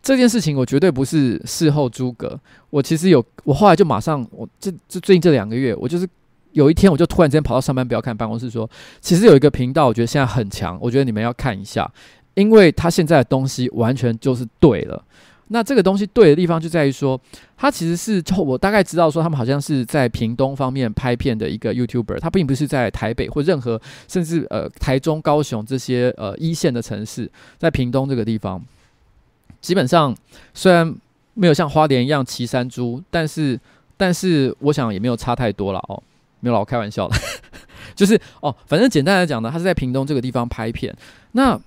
[0.00, 2.38] 这件事情我绝对不是事后诸葛，
[2.70, 6.08] 我其实有，我后来就马上，我这这最近这两个月，我就是
[6.52, 8.68] 有一天我就突然间跑到上班不要看办公室说，
[9.00, 11.90] 其实有一个频道，我觉得现在很强，我觉得你们要看一下。
[12.38, 15.04] 因为他现在的东西完全就是对了，
[15.48, 17.20] 那这个东西对的地方就在于说，
[17.56, 28.62] 他其实是我大概知道说，他们好像是在屏东方面拍片的一个 YouTuber，他并不是在台北或任何甚至呃台中、高雄这些呃一线的城市，在屏东这个地方，
[29.60, 30.14] 基本上
[30.54, 30.94] 虽然
[31.34, 33.58] 没有像花莲一样骑山猪，但是
[33.96, 36.00] 但是我想也没有差太多了哦，
[36.38, 37.16] 没有老，开玩笑的，
[37.96, 40.94] 就是哦，反正简单来讲呢，他是在屏东这个地方拍片，
[41.32, 41.60] 那。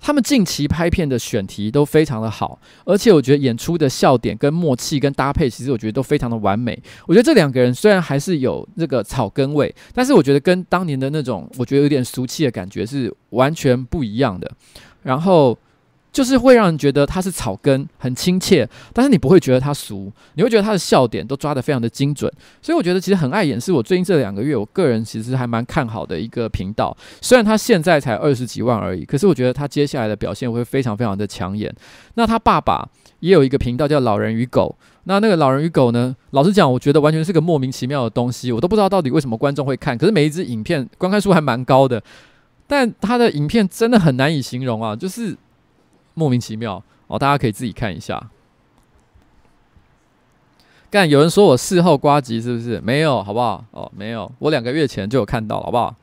[0.00, 6.76] 他们近期拍片的选题都非常的好，而且我觉得演出的笑点跟默契跟搭配，其实我觉得都非常的完美。
[7.06, 14.50] 我觉得这两个人虽然还是有那个草根味，但是我觉得跟当年的那种我觉得有点俗气的感觉是完全不一样的。
[15.02, 15.56] 然后。
[16.12, 26.96] 就是会让人觉得他是草根，很亲切，但是你不会觉得他俗，你会觉得他的笑点都抓得非常的精准，所以我觉得其实很爱演是我最近这两个月，我个人其实还蛮看好的一个频道。
[27.20, 31.72] 虽然他现在才二十几万而已，可是我觉得他接下来的表现会非常非常的抢眼。
[32.14, 32.88] 那他爸爸
[33.20, 42.02] 也有一个频道叫老人与狗，那那个老人与狗呢，老实讲，我觉得完全是个莫名其妙的东西，我都不知道到底为什么观众会看，可是每一支影片观看数还蛮高的，
[42.66, 45.36] 但他的影片真的很难以形容啊，就是。
[46.14, 48.30] 莫名其妙哦，大家可以自己看一下。
[50.90, 52.80] 干，有人说我事后呱吉是不是？
[52.80, 53.64] 没有，好不好？
[53.70, 55.94] 哦，没有，我两个月前就有看到，好不好？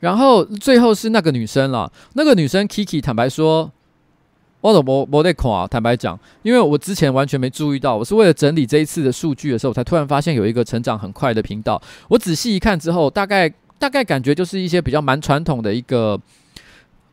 [0.00, 3.70] 然后最后是那个女生了，那个女生 Kiki，坦白说。
[4.64, 11.80] 我都没没在看啊，坦白讲，因为我之前完全没注意到，我是为了整理这一次的数据的时候，才突然发现有一个成长很快的频道。
[12.08, 13.46] 我仔细一看之后，大概
[13.78, 16.18] 大概感觉就是一些比较蛮传统的一个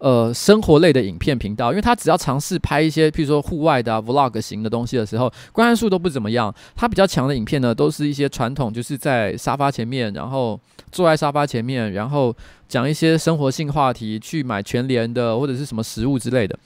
[0.02, 6.54] 呃生活类的影片频道，因为他只要尝试拍一些，譬如说户外的 vlog 型的东西的时候，观看数都不怎么样。
[6.76, 10.60] 他比较强的影片呢，都是一些传统，就是在沙发前面，然后
[10.92, 12.36] 坐在沙发前面，然后
[12.68, 16.58] 讲一些生活性话题，去买全联的或者是什么食物之类的。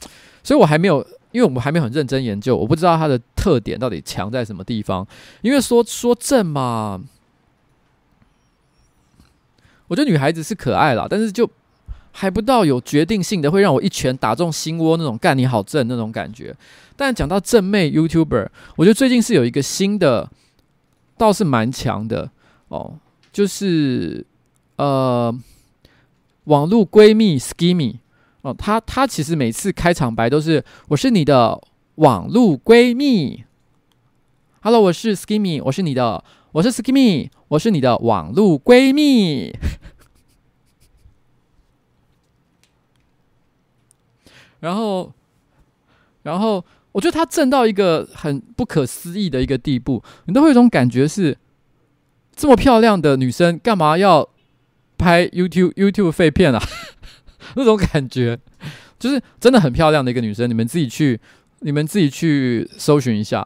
[0.41, 5.05] 所以我还没有，因为我们还没有很认真研究，我不知道它的特点到底强在什么地方。
[5.41, 7.01] 因为说说正嘛，
[9.87, 11.49] 我觉得女孩子是可爱啦，但是就
[12.17, 16.55] 还不到有决定性的会让我一拳打中心窝那种干你好正那种感觉。
[16.95, 18.47] 但讲到正妹 YouTuber，
[18.77, 20.31] 我觉得最近是有一个新的，
[21.17, 22.31] 倒是蛮强的
[22.69, 22.93] 哦，
[23.33, 24.25] 就是
[24.77, 25.37] 呃，
[26.45, 27.97] 网络闺蜜 Skimmy。
[28.43, 31.61] 哦，她她其实每次开场白都是“我是你的
[31.95, 33.43] 网路闺蜜
[34.61, 36.23] ”，Hello，我是 Skimmy，我是你的，
[36.53, 39.53] 我是 Skimmy，我是你的网路闺蜜。
[44.65, 45.13] 然后，
[46.23, 51.37] 然后我觉得她正到一个很不可思议的一个地步，你都会有一种感觉是：
[52.35, 54.27] 这么漂亮的女生，干嘛要
[54.97, 56.59] 拍 YouTube YouTube 废片啊？
[57.53, 58.39] 那种感觉，
[58.97, 61.19] 就是真的很漂亮的一个女生，你们自己去，
[61.59, 63.45] 你们自己去搜寻一下。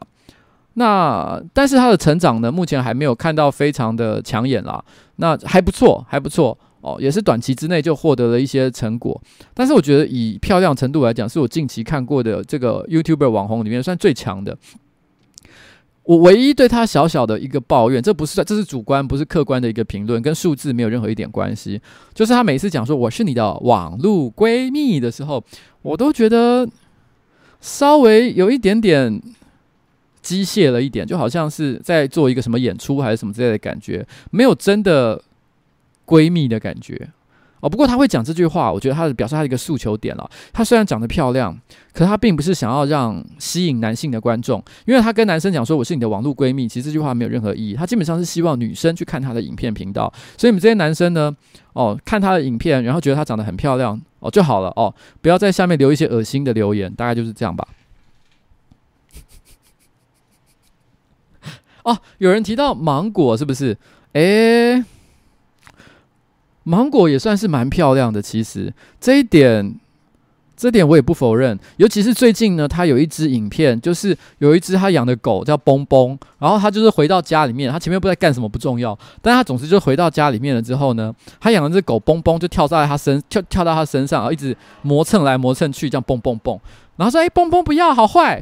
[0.75, 4.82] 那但是她的成长呢，目前还没有看到非常的抢眼啦。
[5.17, 9.21] 那还不错，还不错哦，也是短期之内就获得了一些成果。
[9.53, 14.57] 但是我觉得以漂亮程度来讲，是我近期看过的这个 YouTuber 网红里面算最强的。
[16.03, 21.79] 我唯一对他小小的一个抱怨，这不是这是主观，不是客观的一个评论，跟数字没有任何一点关系。
[22.15, 25.43] 就是他每次讲说我是你的网路闺蜜的时候，
[25.83, 26.67] 我都觉得
[27.61, 29.21] 稍微有一点点
[30.23, 35.21] 机械了一点，就好像是在做一个什么演出还是什么之类的感觉，没有真的
[36.09, 37.09] 闺蜜的感觉。
[37.61, 40.31] 哦，不过他会讲这句话，我觉得他的表示他的一个诉求点了。
[40.53, 41.53] 他虽然长得漂亮，
[41.91, 47.73] 可是他并不是想要让吸引男性的观众，因为他跟男生讲说我是你的网络闺蜜，其实这句话没有任何意义。
[47.73, 51.35] 他基本上是希望女生去看他的影片频道，所以你们这些男生呢，
[51.73, 57.67] 哦，看他的影片，然后觉得他长得很漂亮，哦就好了哦，不要在下面留一些恶心的留言，大概就是这样吧。
[61.83, 63.77] 哦，有人提到芒果是不是？
[64.13, 64.81] 诶。
[66.69, 69.73] 芒果也算是蛮漂亮的，其实这一点，
[70.55, 71.58] 这点我也不否认。
[71.77, 86.60] 尤其是最近呢，他有一支影片，就是有一只他养的狗叫崩崩，然后他就是回到家里面，他前面不知道干什么不重要，但他总之就回到家里面了之后呢，他养的这只狗崩崩就跳在他身，跳跳到他身上，然后一直磨蹭来磨蹭去，这样蹦蹦蹦，
[86.97, 88.35] 然后说：“哎，蹦蹦不要，好坏。”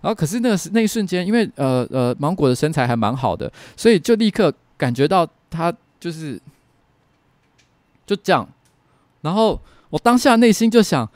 [0.00, 6.40] 然后可是那个那一瞬间，因为呃呃芒果的身材还蛮好的，所以就立刻感觉到他就是。
[8.06, 8.48] 就这样，
[9.22, 11.08] 然后我当下内心就想，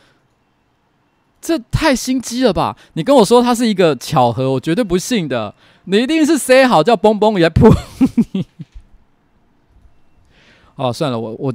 [1.41, 2.77] 这太心机了吧？
[2.95, 5.55] 你跟我说它是一个巧合，我绝对不信的。
[5.85, 7.69] 你一定是塞好叫嘣嘣也扑
[8.33, 8.47] 你。
[10.77, 11.53] 哦，算了，我我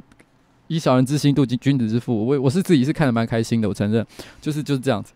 [0.66, 4.04] 以小人之心度君子之腹，我我是自己是看的蛮开心的，我承认，
[4.40, 5.12] 就是就是这样子。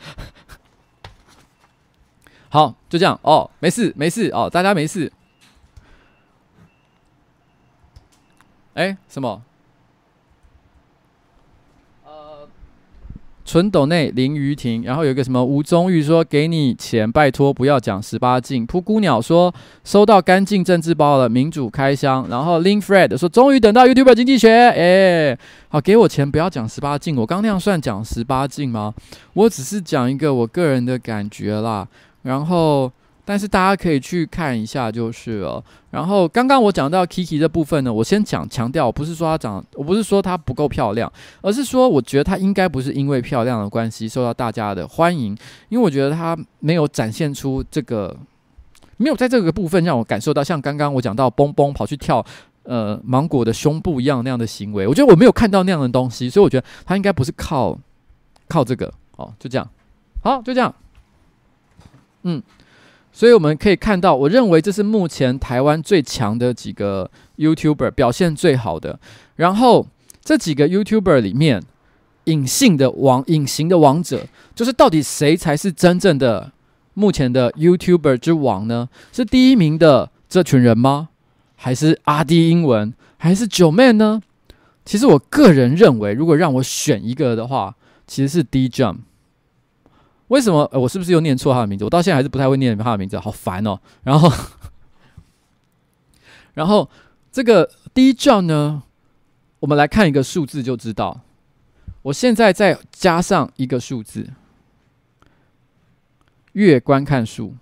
[2.48, 5.12] 好，就这样哦，没事没事哦，大家没事。
[8.74, 9.42] 哎，什么？
[12.04, 12.48] 呃，
[13.44, 19.52] 纯斗内林于婷，然后有一个什么吴宗玉说：“给你钱，拜托不要讲十八禁。”扑姑鸟说
[19.82, 25.36] ：“收到干净政治包了，民主开箱。”然后 Lin Fred 说：“终于等到 YouTube 经济学。”哎，
[25.68, 27.16] 好，给我钱，不要讲十八禁。
[27.16, 28.94] 我刚那样算讲十八禁吗？
[29.34, 31.88] 我只是讲一个我个人的感觉啦。
[32.22, 32.92] 然后。
[33.30, 35.62] 但是大家可以去看一下就是了。
[35.92, 45.30] 然后刚刚我讲到 Kiki 这部分呢，我先讲强调，不是说她长，我不是说她不够漂亮，而是说我觉得她应该不是因为漂亮的关系受到大家的欢迎，
[45.68, 48.16] 因为我觉得她没有展现出这个，
[48.96, 52.26] 没有在这个部分让我感受到像刚刚我讲到蹦蹦跑去跳
[52.64, 57.78] 呃芒果的胸部一样那样的行为，我觉得我没有看到那样的东西，所以我觉得她应该不是靠
[58.48, 59.70] 靠这个哦，就这样，
[60.24, 60.74] 好，就这样，
[62.24, 62.42] 嗯。
[63.12, 68.98] 所以我们可以看到，我认为这是目前台湾最强的几个 YouTuber 表现最好的。
[69.36, 69.86] 然后
[70.22, 71.62] 这几个 YouTuber 里面，
[72.24, 76.52] 隐性的王、隐形的王者，就是到底谁才是真正的
[76.94, 78.88] 目前的 YouTuber 之王呢？
[79.12, 81.08] 是第一名的这群人吗？
[81.56, 82.94] 还是阿滴英文？
[83.18, 84.22] 还是 Joeman 呢？
[84.84, 87.74] 其实我个人认为，如果让我选一个的话，
[88.06, 88.96] 其实是 D-Jump。
[90.30, 90.68] 为什么？
[90.72, 91.84] 我是不是又念错他的名字？
[91.84, 93.80] 我到现在还是不太会念他的名字，好烦哦。
[94.04, 94.32] 然后，
[96.54, 96.88] 然后
[97.32, 98.84] 这个 D-Jump 呢，
[99.58, 101.22] 我们来看一个数字就知道。
[102.02, 104.30] 我现在再加上一个数字，
[106.52, 107.56] 月观看数。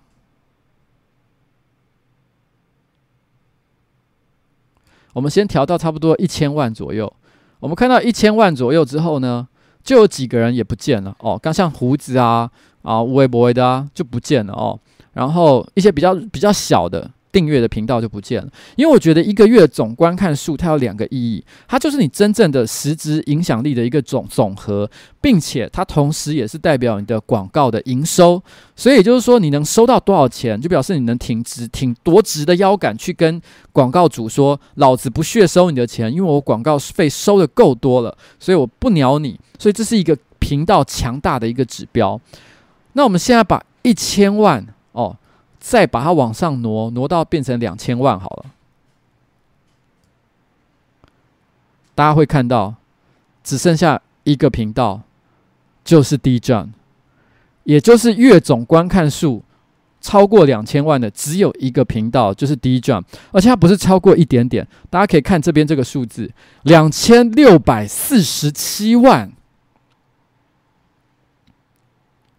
[5.14, 7.11] 我们先调到差不多一千万左右。
[7.61, 9.49] 我们看到一千万左右之后呢，
[9.83, 12.51] 就有几个人也不见了哦，刚像胡子啊
[12.83, 14.79] 啊，微博的啊就不见了哦，
[15.12, 28.43] 然后一些比较比较小的订阅的频道就不见了，因为我觉得一个月总观看数它有两个意义，它就是你真正的实质影响力的一个总总和，并且它同时也是代表你的广告的营收，
[28.74, 33.41] 所以也就是说你能收到多少钱，就表示你能挺直挺多直的腰杆去跟
[33.72, 39.39] 广告主说，老子不屑收你的钱，因为我广告费收的够多了，所以我不鸟你。
[39.59, 42.20] 所以这是一个频道强大的一个指标。
[42.93, 45.16] 那我们现在把一千万哦，
[45.59, 48.47] 再把它往上挪，挪到变成两千万好了。
[51.95, 52.75] 大家会看到，
[53.43, 55.03] 只剩下一个频道，
[55.85, 56.69] 就是 D-Jump，
[57.65, 59.43] 也就是月总观看数
[60.01, 64.67] 超过两千万的只有一个频道，就是 D-Jump，而且它不是超过一点点。
[64.89, 66.31] 大家可以看这边这个数字，
[66.63, 69.33] 两千六百四十七万。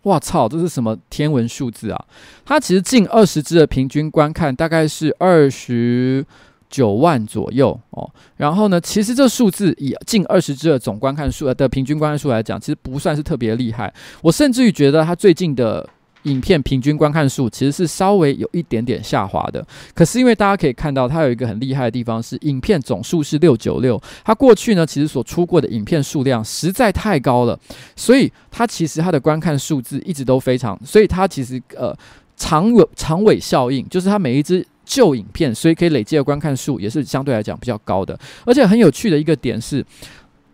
[0.03, 0.47] 哇操！
[0.47, 2.05] 这是什么天文数字啊？
[2.45, 6.25] 它其实近二十只的平均观看大概是二十
[6.69, 8.09] 九万左右哦。
[8.37, 13.93] 然后呢，其实这数字以近二十只的总观看数的平均观看数来讲，其实不算是特别厉害。
[14.21, 15.87] 我甚至于觉得它最近的。
[16.23, 27.57] 影片平均观看数其实是稍微有一点点下滑的，可是因为大家可以看到，它有一个很厉害的地方是，影片总数是六九六，它过去呢其实所出过的影片数量实在太高了，
[27.95, 31.95] 所以它其实它的观看数字一直都非常，所以它其实呃
[32.35, 38.19] 长尾长尾效应，就是它每一只旧影片，所以可以累积的观看数也是相对来讲比较高的。
[38.45, 39.85] 而且很有趣的一个点是，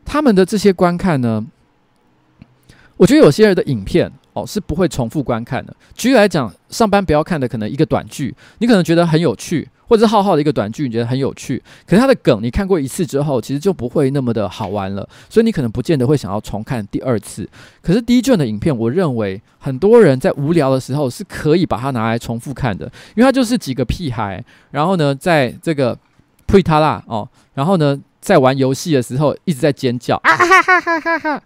[0.03, 1.43] 他们的这些观看呢，
[2.97, 5.75] 我觉得有些人的影片哦是不会重复观看的。
[5.95, 9.67] 举例来讲，上班不要看的可能一个短剧，你可能觉得很有趣。
[9.88, 17.47] 或者是浩浩的一个短剧，你觉得很有趣，可是它的梗你看过一次之后，其实就不会那么的好玩了，所以你可能不见得会想要重看第二次。
[17.83, 25.95] 可是 D 卷的影片，我认为很多人在无聊的时候是可以把它拿来重复看的，因为它就是几个屁孩，然后呢，在这个
[26.47, 31.43] 呸他啦哦，然后呢，在玩游戏的时候一直在尖叫啊哈哈哈哈哈！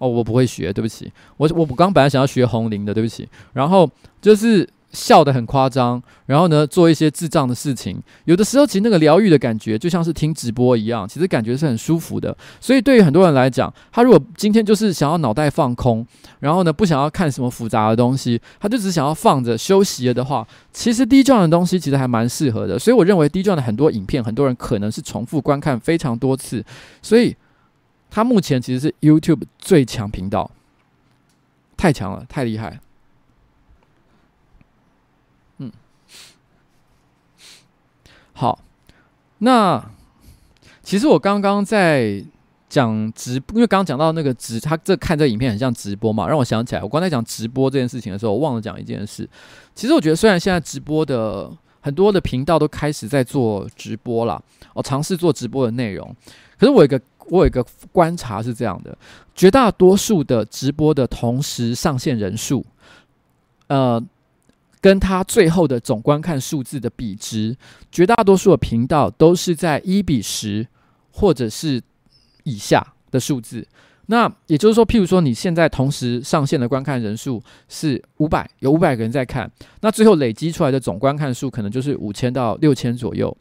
[0.00, 3.88] 哦，我不会学，对不起，我我刚本来想要学红伶的，对不起，然后
[4.20, 4.68] 就是。
[4.92, 8.02] 笑得很夸张，然后呢，做一些智障的事情。
[8.24, 12.36] 有的时候，其实那个疗愈的感觉，就像是听直播一样，其实感觉是很舒服的。
[12.60, 16.04] 所以，对于很多人来讲，他如果今天就是想要脑袋放空，
[16.40, 22.76] 然后呢，不想要看什么复杂的东西，他就只想要放着休息了的话，其实 D 状的东西其实还蛮适合的。
[22.76, 26.64] 所以，我认为 D 状的很多影片，很多人可能是重复观看非常多次。
[27.00, 27.36] 所以，
[28.10, 30.50] 他目前其实是 YouTube 最强频道，
[31.76, 32.80] 太强了，太厉害。
[35.58, 35.70] 嗯
[38.32, 38.58] 好，
[39.38, 39.90] 那
[40.82, 42.24] 其实我刚刚在
[42.68, 49.28] 讲直播，因为刚刚讲到那个直，他这看这影片很像直播嘛，让我想起来，我刚才讲直播这件事情的时候，我忘了讲一件事。
[49.74, 51.50] 其实我觉得，虽然现在直播的
[51.80, 54.42] 很多的频道都开始在做直播了，
[54.74, 56.14] 我尝试做直播的内容，
[56.58, 57.00] 可是我有一个
[57.30, 58.96] 我有一个观察是这样的，
[59.34, 62.64] 绝大多数的直播的同时上线人数，
[63.68, 64.02] 呃。
[64.82, 67.54] 跟他最后的总观看数字的比值，
[67.92, 70.66] 绝大多数的频道都是在一比十
[71.12, 71.78] 或者是
[72.44, 73.68] 以下的数字。
[74.06, 79.52] 那也就是说，譬如说你现在同时上线的观看人数是五百，有五百个人在看，
[79.82, 83.36] 那最后累积出来的总观看数可能就是五千到六千左右。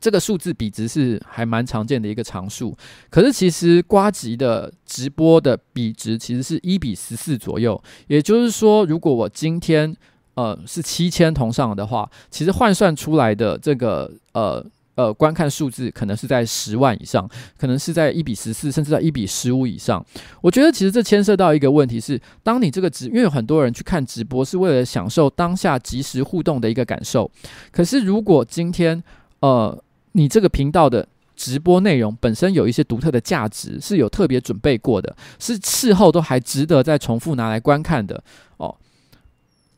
[0.00, 2.76] 这个数字比值是还蛮常见的一个常数。
[3.10, 7.82] 可是其实瓜吉的直播的比值其实是一比十四左右。
[8.08, 9.94] 也就是说，如果我今天
[10.34, 14.62] 呃，是七千同上的话，其实换算出来的这个呃
[14.94, 17.26] 呃观看数字可能是在十万以上，
[17.56, 20.04] 可能是在一比十四，甚至在一比十五以上。
[20.42, 27.30] 我觉得其实这牵涉到一个问题是，当你这个直，因为有很多人去看直播是为了享受当下即时互动的一个感受。
[27.72, 29.02] 可是如果今天
[29.40, 29.82] 呃
[30.16, 31.06] 你这个频道的
[31.36, 38.24] 直播内容本身有一些独特的价值，是有特别准备过的，是事后都还值得再重复拿来观看的
[38.56, 38.74] 哦。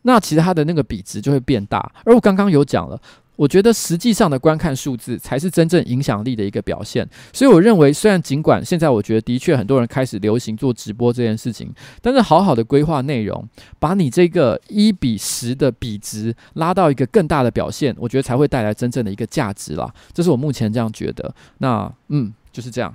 [0.02, 2.98] 那其实它的那个比值就会变大，而我刚刚有讲了，
[3.38, 7.08] 我觉得实际上的观看数字才是真正影响力的一个表现。
[7.32, 11.72] 所以我认为，虽然尽管现在我觉得的确很多人开始流行做直播这件事情，
[12.02, 19.94] 但是好好的规划内容，把你这个一比十的比值拉到一个更大的表现，我觉得才会带来真正的一个价值啦。
[20.12, 21.32] 这是我目前这样觉得。
[21.58, 22.92] 那嗯，就是这样。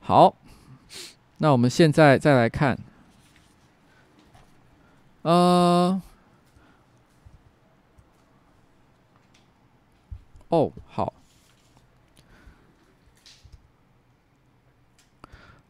[0.00, 0.34] 好，
[1.36, 2.78] 那我们现在再来看。
[5.22, 6.02] 呃，
[10.52, 11.12] 哦，好。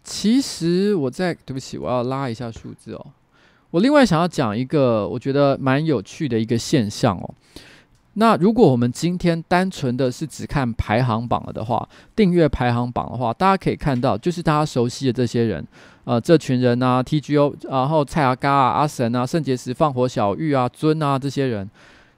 [0.03, 3.07] 其实我在，对不起，我要拉一下数字哦。
[3.70, 7.35] 我另外想要讲一个我觉得蛮有趣的一个现象哦。
[8.14, 15.64] 那如果我们今天单纯的是只看排行榜了的话，订阅排行榜的话，大家可以看到，就是大家熟悉的这些人，
[16.05, 21.70] 呃，这群人啊，TGO，然后蔡阿嘎啊、阿神啊、圣结石、放火小玉啊、尊啊这些人。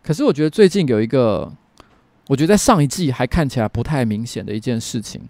[0.03, 1.53] 可是我觉得最近有一个，
[2.27, 5.21] 我觉得在上一季还看起来不太明显的一件事情。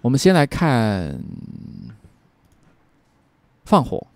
[0.00, 1.18] 我们先来看
[3.64, 4.06] 放火，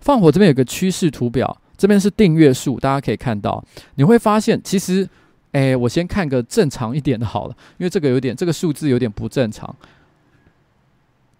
[0.00, 1.60] 放火这边有个趋势图表。
[1.76, 3.62] 这边是订阅数，大家可以看到，
[3.96, 5.06] 你会发现其实，
[5.50, 9.74] 哎，我先看个正常一点的好了，因为这个有点这个数字有点不正常。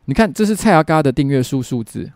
[0.07, 2.11] 你看，这是蔡阿嘎的订阅数数字，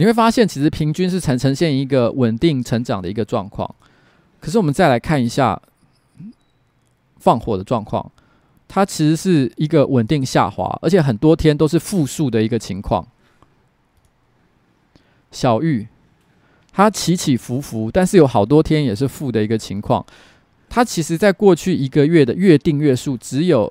[0.00, 3.72] 你会发现其实平均是呈呈现一个稳定成长的一个状况。
[4.40, 5.60] 可是我们再来看一下
[7.18, 8.10] 放火的状况，
[8.66, 13.06] 它其实是一个稳定下滑，而且很多天都是负数的一个情况。
[15.30, 15.86] 小玉，
[16.72, 20.02] 它起起伏伏，但是有好多天也是负的一个情况。
[20.70, 23.70] 它其实在过去一个月的月订阅数只有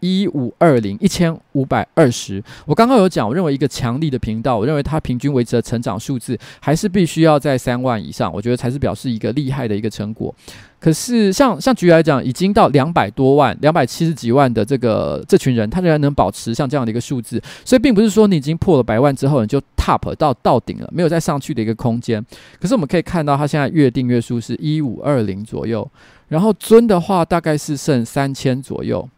[0.00, 2.42] 一五二零一千五百二十。
[2.66, 10.34] 我刚刚有讲，我认为一个强力的频道，我认为它平均维持的成长数字还是必须要在三万以上，我觉得才是表示一个厉害的一个成果。
[10.78, 22.24] 可是像像举例来讲，已经到两百多万、两百七十几万的这个这群人，他仍然能保持像这样的一个数字，所以并不是说你已经破了百万之后你就 top 到到顶了，没有再上去的一个空间。
[22.60, 25.90] 可是我们可以看到，他现在月订阅数是一五二零左右，
[26.28, 29.08] 然后尊的话大概是剩三千左右，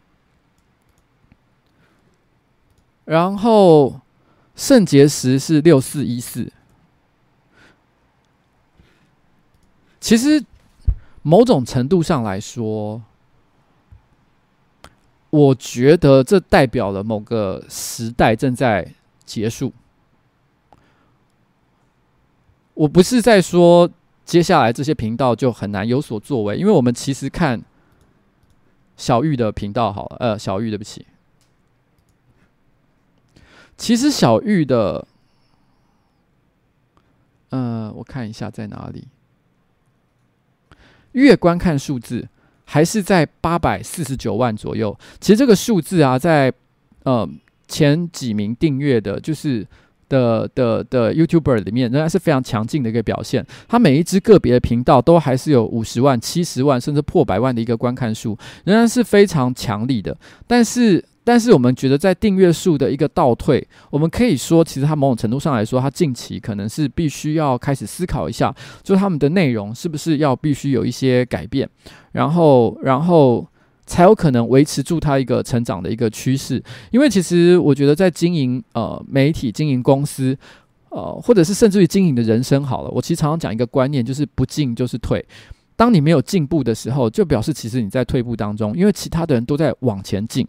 [3.09, 3.99] 然后
[4.55, 6.51] 肾结石是六四一四，
[9.99, 10.43] 其实。
[11.21, 13.03] 某种程度上来说，
[15.29, 18.93] 我觉得这代表了某个时代正在
[19.25, 19.73] 结束。
[22.73, 23.91] 我不是在说
[24.23, 27.61] 接下来这些频道就很难有所作为，因为我们其实看
[28.95, 31.05] 小玉的频道好了，呃，小玉对不起，
[33.79, 35.07] 其实小玉的，
[37.49, 39.07] 呃，我看一下在哪里。
[41.13, 42.27] 月观看数字
[42.65, 44.95] 还是在八百四十九万左右。
[45.21, 46.53] 其实这个数字啊，在
[47.03, 47.27] 呃
[47.69, 49.65] 前几名订阅的，就是
[50.09, 53.47] 的的的 YouTuber 里面，仍然是非常强劲的一个表现。
[53.69, 60.17] 它每一支个别的频道都还是有五十万、七十万，甚至破百万的一个观看数，仍然是非常强力的。
[60.45, 61.05] 但是。
[61.23, 71.69] 但是我们觉得，在订阅数的一个倒退，我们可以说，其实它某种程度上来说，它近期可能是必须要开始思考一下，就是他们的内容是不是要必须有一些改变，
[72.13, 73.45] 然后，然后
[73.85, 76.63] 才有可能维持住它一个成长的一个趋势。
[76.89, 80.35] 因为其实我觉得，在经营呃媒体、经营公司，
[80.89, 85.23] 呃，或者是甚至于经营的人生好了，我其实常常讲一个观念，就是不进就是退。
[85.75, 90.47] 当你没有进步的时候，就表示其实你在退步当中，因为其他的人都在往前进。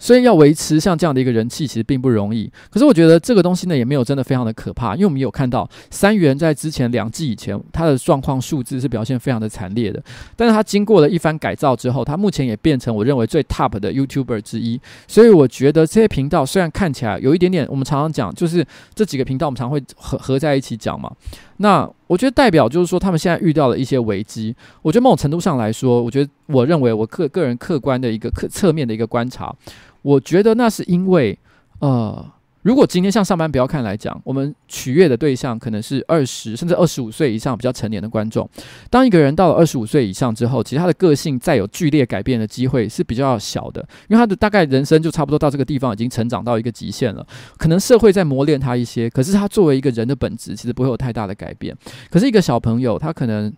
[0.00, 2.50] 所以要维持像这样的一个人气，其实并不容易。
[2.70, 10.02] 可是我觉得这个东西呢，也没有真的非常的可怕，因为我们有看到三元在之前两季以前，它的状况数字是表现非常的惨烈的。
[10.34, 14.80] 但是它经过了一番改造之后，它目前也变成我认为最 top 的 YouTuber 之一。
[15.06, 21.12] 所以我觉得这些频道虽然看起来有一点点，我们常常讲，就是这几个频道我们常会合合在一起讲嘛。
[21.58, 24.56] 那我觉得代表就是说，他们现在遇到了一些危机。
[24.80, 29.54] 我觉得某种程度上来说，我觉得我认为我个个人客观的一个客侧面的一个观察。
[30.02, 31.38] 我觉得那是因为，
[31.80, 32.24] 呃，
[32.62, 38.48] 如果今天像上班不要看来讲，我们取悦的对象可能是二十甚至二十五岁以上比较成年的观众。
[38.90, 47.26] 当一个人到了二十五岁以上之后，其实他的个性再有剧烈改变的机会是比较小的，因为他的大概人生就差不多到这个地方已经成长到一个极限了。
[47.56, 51.76] 可能社会在磨练他一些，可是他作为一个人的本质，其实不会有太大的改变。
[52.10, 53.52] 可是一个小朋友，他可能。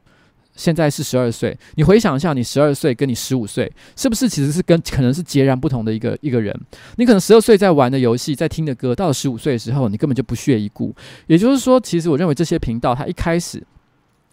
[0.54, 6.54] 现在是十二岁，你回想一下，你十二岁跟你十五岁，是不是其实是跟可能是截然不同的一个一个人？
[6.96, 10.94] 你可能十二岁在玩的游戏，在听的歌，到了十五岁的时候，你根本就不屑一顾。
[11.26, 13.62] 也就是说，其实我认为这些频道，它一开始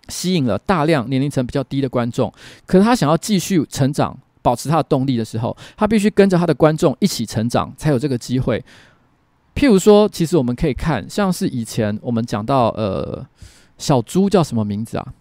[0.10, 2.32] 吸引了大量年龄层比较低的观众，
[2.66, 8.64] 可是他想要继续成长，保持他的动力的时候，他必须跟着他的观众一起成长，才有这个机会。
[9.56, 13.26] 譬如说，其实我们可以看，像是以前我们讲到，呃，
[13.78, 15.14] 小猪叫什么名字啊？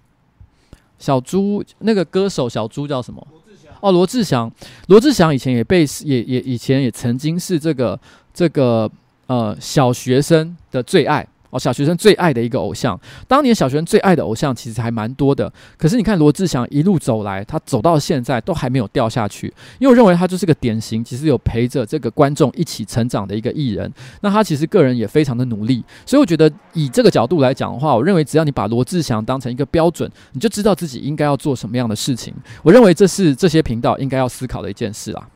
[0.99, 3.26] 小猪那个歌手小猪叫什么？
[3.30, 3.72] 罗志祥。
[3.80, 4.53] 哦，罗志祥，
[4.88, 7.99] 罗志祥以前也被也也以前也曾经是这个
[8.34, 8.90] 这个
[9.26, 11.26] 呃小学生的最爱。
[11.51, 15.51] 哦，小学生最爱的一个偶像，当年小学生最爱的偶像其实还蛮多的。
[15.76, 19.46] 可是你看罗志祥一路走来，他走到现在都还没有掉下去，
[19.78, 23.90] 因为我认为他就是个典型，其实有陪着这个观众一起成长的一个艺人。
[24.20, 32.34] 那他其实个人也非常的努力，所以我觉得以这个角度来讲的话，我认为只要你把罗志祥当成一个标准，你就知道自己应该要做什么样的事情。
[32.62, 35.28] 我认为这是这些频道应该要思考的一件事啊。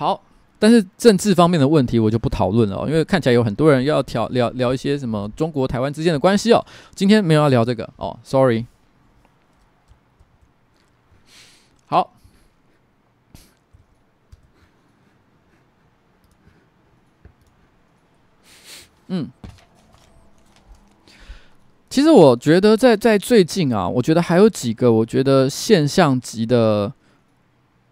[0.00, 0.18] 好，
[0.58, 6.64] 但是政治方面的问题我就不讨论了哦，因为看起来有很多人要聊聊聊一些什么中国台湾之间的关系哦。
[6.94, 8.64] 今天没有要聊这个哦，sorry。
[11.84, 12.14] 好，
[19.08, 19.28] 嗯，
[21.90, 26.94] 其实我觉得在在最近啊，我觉得还有几个我觉得现象级的。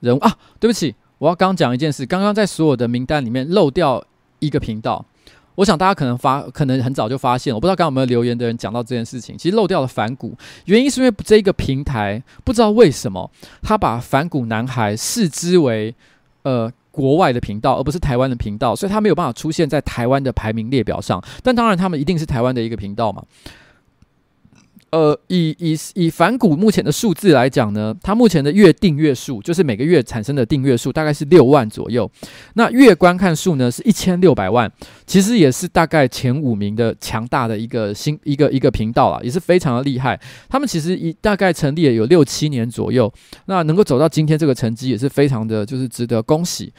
[0.00, 2.06] 人物啊，对不起，我要刚讲一件事。
[2.06, 4.02] 刚刚在所有的名单里面漏掉
[4.38, 5.04] 一个频道，
[5.56, 7.54] 我想大家可能发，可能很早就发现。
[7.54, 9.36] 我不知道刚刚有没有留言的人讲到这件事情。
[9.36, 13.30] 其实漏掉了反骨，原因是因为这一个平台不知道为什么
[13.62, 15.94] 他把反骨男孩视之为
[16.42, 16.72] 呃。
[16.90, 21.22] 国外的频道，而不是台湾的频道，所以他没有办法出现在台湾的排名列表上。
[21.44, 23.22] 但当然，他们一定是台湾的一个频道嘛。
[24.90, 32.10] 呃，以以以反骨目前的数字来讲呢，它目前的月订阅数，就是每个月产生的订阅数，大概是六万左右。
[32.54, 34.70] 那月观看数呢，是一千六百万，
[35.06, 40.18] 其实也是大概前五名的强大的一个新一个一个频道啊，也是非常的厉害。
[40.48, 43.12] 他们其实一大概成立了有六七年左右，
[43.44, 46.72] 那能够走到今天这个成绩，也是非常的就是值得恭喜。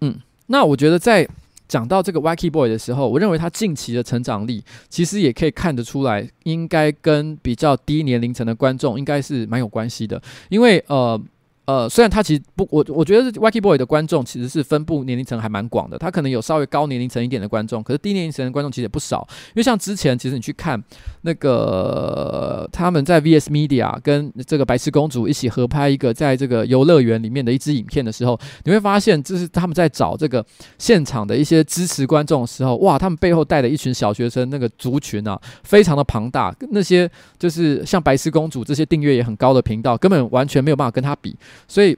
[0.00, 1.28] 嗯，那我觉得在。
[1.72, 10.20] 讲到这个 Wacky Boy 的时候，我认为他近期的成长力其实也可以看得出来，应该跟比较低年龄层的观众应该是蛮有关系的，
[10.50, 11.18] 因为呃。
[11.64, 19.26] 呃，虽然他其实不，我我觉得 Wacky Boy 的观众其实是分布年龄层还蛮广的，他可能有稍微高年龄层一点的观众，可是低年龄层的观众其实也不少。
[19.50, 20.82] 因为像之前，其实你去看
[21.20, 30.44] 那个他们在 VS Media 跟这个白痴公主一起合拍一个在这个游乐园里面的一支影片的时候，你会发现，就是他们在找这个
[30.78, 37.08] 现场的一些支持观众的时候，哇，他们背后带的一群小学生那个族群啊，非常的庞大，那些
[37.38, 41.36] 就是像白痴公主这些订阅也很高的频道，根本完全没有办法跟他比。
[41.68, 41.96] 所以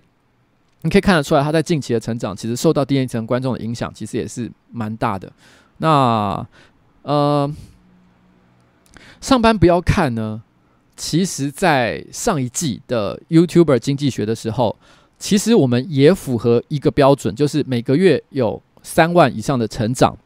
[0.82, 5.32] 你可以看得出来，他在近期的成长，其实受到第一层观众的影响，其实也是蛮大的。
[5.78, 6.46] 那
[7.02, 7.52] 呃，
[9.20, 10.42] 上班不要看呢。
[10.96, 14.78] 其实，在上一季的 YouTuber 经济学的时候，
[15.18, 20.16] 其实我们也符合一个标准，就是每个月有三万以上的成长，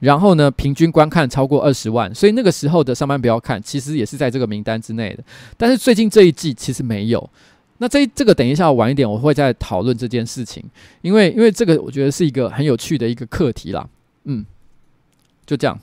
[0.00, 2.14] 然后呢，平均观看超过二十万。
[2.14, 5.24] 所以那个时候的上班不要看，其实也是在这个名单之内的。
[5.56, 7.30] 但是最近这一季其实没有。
[7.78, 10.64] 那这这个等一下晚一点我会再讨论这件事情，
[11.00, 13.88] 因为因为这个我觉得是一个很有趣的一个课题啦，
[14.24, 14.44] 嗯，
[15.46, 15.78] 就这样，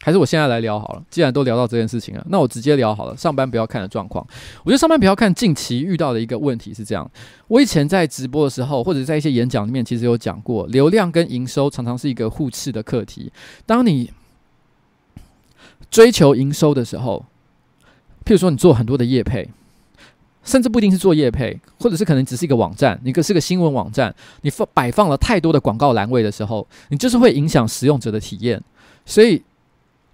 [0.00, 1.04] 还是我现在来聊好了。
[1.10, 3.14] 既然都聊到这件事情了，那我直接聊好了。
[3.14, 4.26] 上班不要看的状况，
[4.64, 7.08] 我觉得上班不要看近期遇到的一个问题是这样。
[7.46, 13.30] 我以前在直播的时候，或者在一些演讲里面，其实有讲过，流量跟营收常常是一个互斥的课题。
[13.66, 14.10] 当你
[15.90, 17.26] 追求营收的时候，
[18.24, 19.50] 譬如说你做很多的业配。
[20.48, 28.60] 甚至不一定是做业配，或者是可能只是一个网站，你可是个新闻网站，你放摆放了太多的广告栏位的时候，你就是会影响使用者的体验。
[29.04, 29.42] 所以，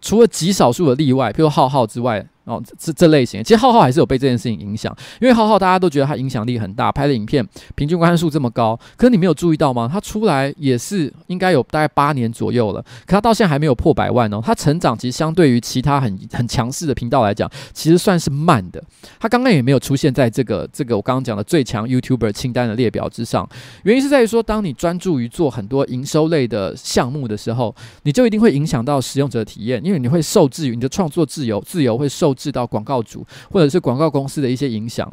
[0.02, 2.26] 除了极少数的例外，譬如浩浩之外。
[2.44, 9.88] 哦，这这类型，其实浩浩还是有被这件事情影响，因为浩浩大家都觉得他影响力很大，拍的影片平均观看数这么高，可是你没有注意到吗？
[9.90, 14.42] 他出来也是应该有大概八年左右了，可他到现在还没有破百万哦。
[14.44, 18.82] 他成长其实相对于其他很很强势的频道来讲，其实算是慢的。
[19.18, 23.48] 他刚刚也没有出现在这个这个我刚刚讲的最强 YouTuber 清单的列表之上，
[23.84, 32.33] 原因是在于说，当你专注于做很多营收类的项目的时候，你就一定会影响到使用者体验，因为你会受制于你的创作自由，自由会受。
[32.34, 35.10] 制到广告主或者是广告公司的一些影响。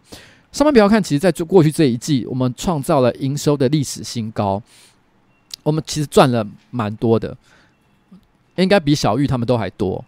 [0.52, 4.62] 上班不要看，其实在过去这一季，我们创造了营收的历史新高。
[5.64, 7.38] 我们其实赚了蛮多的，
[8.58, 10.04] 应该比小玉他们都还多。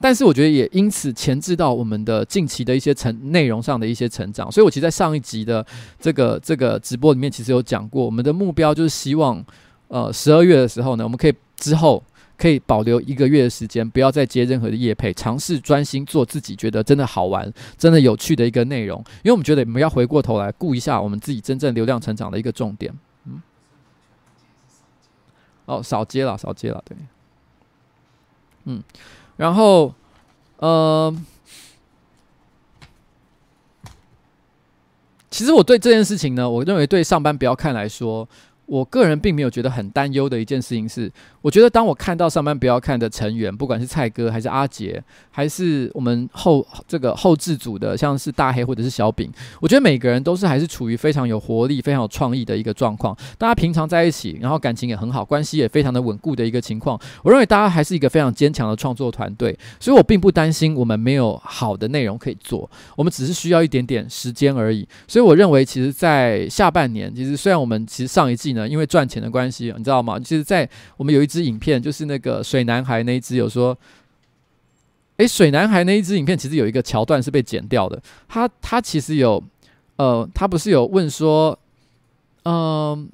[0.00, 4.48] 但是我觉得也因此前置到我们的近期的一些成内容上的一些成长。
[4.52, 5.66] 所以我其实，在上一集的
[5.98, 9.44] 这个这个直播里面，其实有讲过，我们的目标就是希望，
[9.88, 12.00] 呃，十二月的时候呢，我们可以之后。
[12.38, 18.98] 可以保留一个月的时间，不要再接任何的业配，尝试专心做自己觉得真的好玩、真的有趣的一个内容。
[19.24, 22.96] 因为我们觉得我们要回过头来顾一下我们自己真正流量成长的一个重点。
[23.24, 23.42] 嗯，
[25.66, 26.96] 哦，少接了，少接了，对。
[28.66, 28.82] 嗯，
[29.36, 29.92] 然后，
[30.58, 31.12] 呃，
[35.28, 38.28] 其实我对这件事情呢，我认为对上班不要看来说。
[38.68, 41.10] 我个人并没有觉得很担忧的一件事情是，
[41.40, 49.30] 我觉得当我看到上班不要看的成员，不管是蔡哥还是阿杰，还是我们后这个后制组的，像是大黑或者是小饼，
[49.60, 53.16] 我觉得每个人都是还是处于非常有活力、非常有创意的一个状况。
[53.36, 57.00] 大家平常在一起，然后感情也很好，关系也非常的稳固的一个情况。
[57.24, 64.86] 我认为大家还是一个非常坚强的创作团队，所以我并不担心我们没有好的内容可以做，我们只是需要一点点时间而已。
[65.08, 68.68] 所以我认为，其实，在下半年，其实虽然我们其实上一季呢。
[68.68, 70.18] 因为赚钱的关系，你知道吗？
[70.18, 70.68] 其实，在
[70.98, 73.76] 我们有一支影片，就是那个水男孩那一支，有说，
[75.18, 78.00] 诶，水男孩那一支影片其实有一个桥段是被剪掉的。
[78.28, 79.42] 他他其实有，
[79.96, 81.58] 呃，他不是有问说，
[82.44, 83.08] 嗯、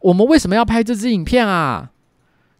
[0.00, 1.90] 我们为什么要拍这支影片啊？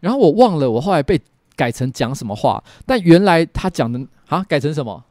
[0.00, 1.20] 然后我忘了，我后来被
[1.56, 5.02] 改成讲什么话，但原来他讲的啊，改成什么？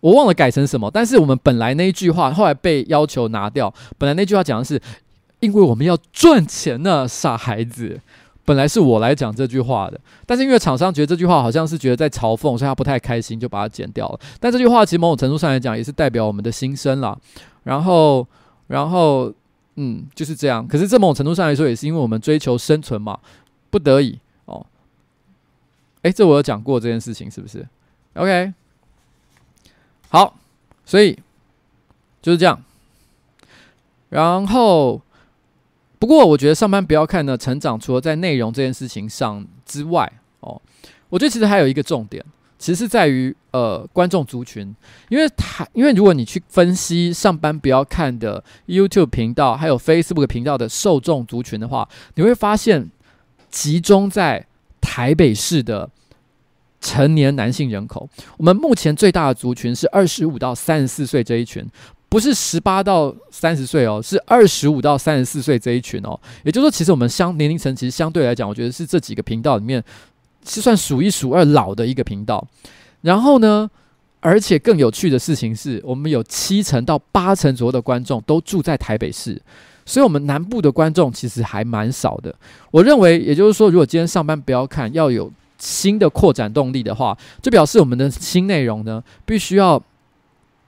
[0.00, 3.72] 我忘了改成什么，但是我们本来那一句话后来被要求拿掉。
[3.98, 4.80] 本来那句话讲的是，
[5.40, 8.00] 因为我们要赚钱呢，傻孩子，
[8.44, 14.20] 本来是我来讲这句话的，但是因为厂商觉得这句话好像是觉得在嘲讽，所以他不太开心，就把它剪掉了。
[14.40, 17.18] 但这句话其实某种程度上来讲，也是代表我们的心声啦。
[17.64, 18.26] 然后，
[18.68, 19.32] 然后，
[19.74, 20.66] 嗯，就是这样。
[20.66, 23.18] 可是这某种程度上来说，也是因为我们追求生存嘛，
[23.68, 24.64] 不得已哦。
[26.02, 27.66] 诶，这我有讲过这件事情，是不是
[28.14, 28.54] ？OK，
[30.08, 30.34] 好，
[30.84, 31.18] 所以
[32.22, 32.62] 就是这样。
[34.08, 35.02] 然后。
[35.98, 40.60] 不过，我觉得上班不要看呢，成长除了在内容这件事情上之外，哦，
[41.08, 42.22] 我觉得其实还有一个重点，
[42.58, 44.74] 其实是在于呃观众族群，
[45.08, 52.90] 因为他因为如果你去分析上班不要看的 YouTube 频道还有 Facebook 频道的受众族群的话，你会发现
[53.50, 54.46] 集中在
[54.80, 55.88] 台北市的
[56.80, 61.66] 成年男性人口，我们目前最大的族群是二十五到三十四岁这一群。
[62.08, 66.18] 不是十八到三十岁哦，是二十五到三十四岁这一群哦。
[66.44, 69.82] 也就是说，其实我们相年龄层其实相对来讲，我觉得是这几个频道里面
[70.46, 72.46] 是算数一数二老的一个频道。
[73.02, 73.68] 然后呢，
[74.20, 79.42] 而且更有趣的事情是，我们有七成到八成左右的观众都住在台北市，
[79.84, 82.32] 所以我们南部的观众其实还蛮少的。
[82.70, 89.82] 我认为，也就是说，如果今天上班不要看，要有新的扩展动力的话，就表示我们的新内容呢，必须要。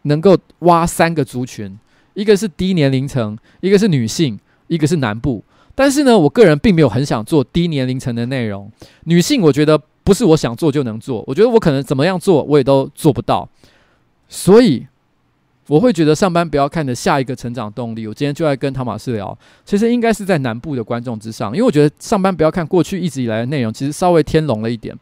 [0.02, 1.78] 能够挖三个族群，
[2.14, 5.42] 一个是低年龄层，一个是女性，一个是南部。
[5.74, 8.70] 但是呢，我个人并没有很想做低年龄层的内容。
[9.04, 13.48] 女性，我觉得不是我想做就能做，我觉得我可能怎么样做，我也都做不到。
[14.28, 14.84] 所以，
[15.68, 18.06] 我会觉得上班不要看的下一个成长动力。
[18.08, 24.96] 我今天就在跟汤马斯聊，其实应该是在南部的观众之上，因为我觉得上班不要看过去一直以来的内容，其实稍微天龙了一点。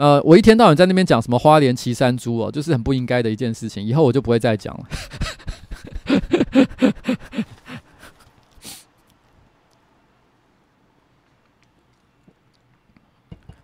[0.00, 3.84] 呃，我一天到晚在那边讲什么花莲骑山猪哦，就是很不应该的一件事情。
[3.84, 4.88] 以后我就不会再讲了。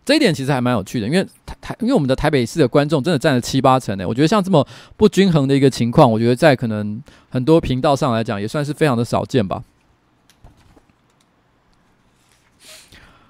[0.05, 4.07] 这一点其实还蛮有趣的，因为台台，因为我们的台北市的观众真的占了七八成呢。
[4.07, 4.69] 我觉得像这么
[4.99, 9.65] 不均衡的一个情况，我觉得在可能很多频道上来讲，也算是非常的少见吧。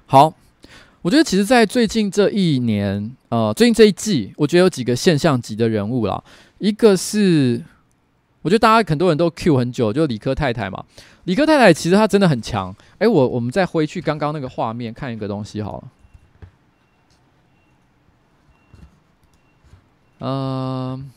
[0.07, 0.35] 好。
[1.07, 6.21] 我觉得其实，在最近这一年，呃，最近这一季，我觉得有几个现象级的人物啦。
[6.59, 7.63] 一个是，
[8.43, 10.85] 我觉得大家很多人都 Q 很久，就理科太太嘛。
[11.23, 12.75] 理科太太其实她真的很强。
[12.99, 15.85] 哎，我我们再回去刚刚那个画面看一个东西好了。
[20.19, 21.09] 嗯、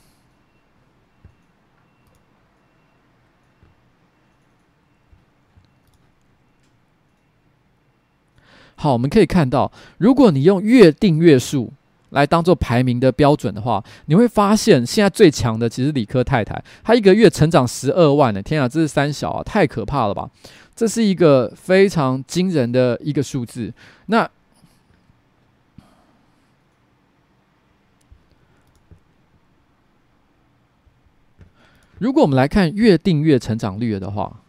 [8.82, 11.74] 好，我们可以看到，如果你用月订阅数
[12.12, 18.42] 来当做排名的标准的话，你会发现现在最强的其实理科太太，她一个月成长十二万呢！
[18.42, 20.30] 天啊，这是三小啊，太可怕了吧！
[20.74, 23.74] 这是一个非常惊人的一个数字。
[24.06, 24.30] 那
[31.98, 34.40] 如果我们来看月订阅成长率的话，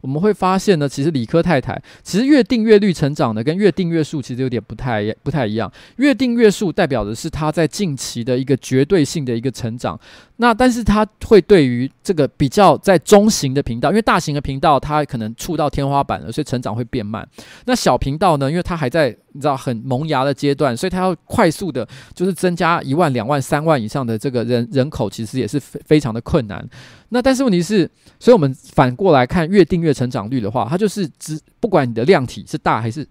[0.00, 5.70] 我们会发现呢，其实理科太太其实月订阅率成长的跟月订阅数其实有点不太不太一样。
[5.96, 9.98] 月订阅数代表的是他在近期的一个绝对性的一个成长。
[10.40, 17.28] 那但是它会对于这个比较在中型的频道，因为大型的频道它可能触到天花板了，所以成长会变慢。
[17.64, 21.84] 那小频道呢，因为它还在你知道很萌芽的阶段，所以它要快速的，
[22.14, 26.64] 就是增加一万、两万、三万以上的这个人人口，其实也是非非常的困难。
[27.10, 27.90] 那但是问题是，
[28.20, 33.06] 所以我们反过来看月订阅成长率的话，它就是只不管你的量体是大还是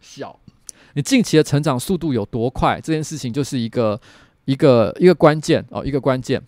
[0.00, 0.38] 小，
[0.94, 4.00] 你近期的成长速度有多快，这件事情就是一个
[4.44, 6.40] 一个一个关键哦，一个关键。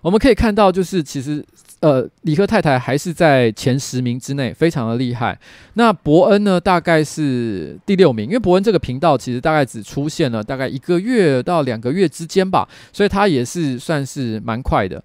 [0.00, 1.44] 我们可以看到，就是其实，
[1.80, 5.36] 呃，理科太太还是在前十名之内，非常的厉害。
[5.74, 15.02] 那伯恩呢，大概是第六名，因为伯恩这个频道其实大概只出现了大概一个月到两个月之间吧，所以他也是算是蛮快的。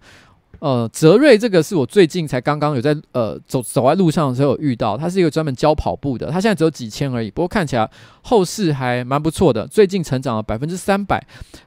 [0.64, 7.92] 呃，泽瑞这个是我最近才刚刚有在呃走走在路上的时候有遇到，他是一个专门教跑步的，他现在只有几千而已，不过看起来
[8.22, 11.22] 后市还蛮不错的，最近成长了百分之三百。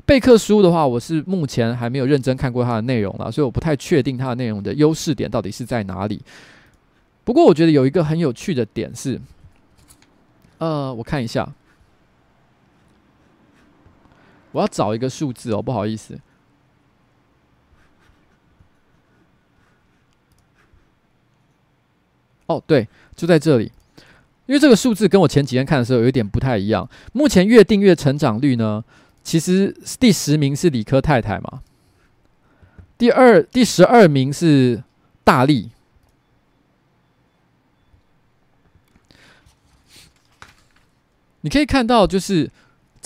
[0.06, 6.22] 贝克书的话，我是目前还没有认真看过它的内容了，所以我不太确定它的内容的优势点到底是在哪里。
[7.22, 9.20] 不过我觉得有一个很有趣的点是，
[10.56, 11.46] 呃，我看一下，
[14.52, 16.18] 我要找一个数字哦，不好意思。
[22.46, 23.70] 哦对就在这里。
[24.46, 26.88] 因为这个数字跟我前几天看的时候有一点不太一样。
[27.12, 28.84] 目前月订阅成长率呢
[29.24, 31.60] 其实第十名是理科太太嘛
[32.96, 34.82] 第二第十二名是
[35.24, 35.70] 大力。
[41.46, 42.50] 你可以看到就是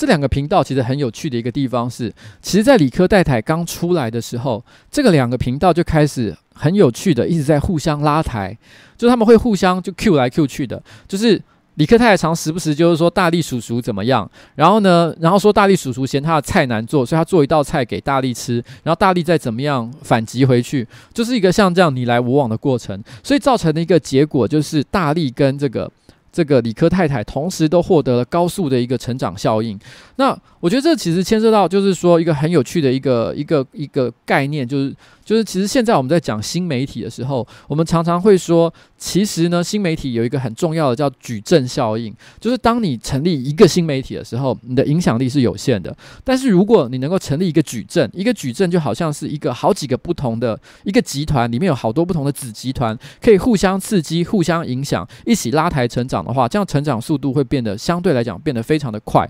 [0.01, 8.57] 这两个频道其实很有趣的一个地方是，其实，在理科太太刚出来的时候，这个两个频道就开始很有趣的一直在互相拉抬，
[8.97, 11.43] 就他们会互相就 Q 来 Q 去的，就是。
[11.77, 25.91] 理科太太常时不时就是说大力叔叔怎么样，然后呢，然后说大力叔叔嫌他的菜难做，所以他做一道菜给大力吃，然后大力再怎么样反击回去，就是一个像这样你来我往的过程，所以造成的一个结果就是大力跟这个
[26.33, 29.79] 这个理科太太同时都获得了高速的一个成长效应。
[30.17, 34.95] 那我觉得这其实牵涉到就是说一个很有趣的一个一个一个概念，就是。
[35.31, 42.13] 就是其实现在我们在讲新媒体的时候，我们常常会说，其实呢，新媒体有一个很重要的叫矩阵效应。
[42.41, 45.97] 就是当你成立一个新媒体的时候，你的影响力是有限的。
[46.25, 59.25] 但是如果你能够成立一个矩阵，一个矩阵就好像是一个好几个不同的一个集团，里面有好多不同的子集团，可以互相刺激、互相影响，一起拉抬成长的话，这样成长速度会变得相对来讲变得非常的快。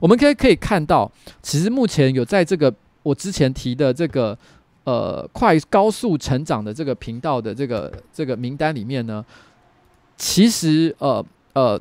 [0.00, 2.72] 我们可以可以看到，其实目前有在这个
[3.02, 4.38] 我之前提的这个。
[4.84, 9.24] 呃，快高速成长的这个频道的这个这个名单里面呢，
[10.16, 11.80] 其实呃呃，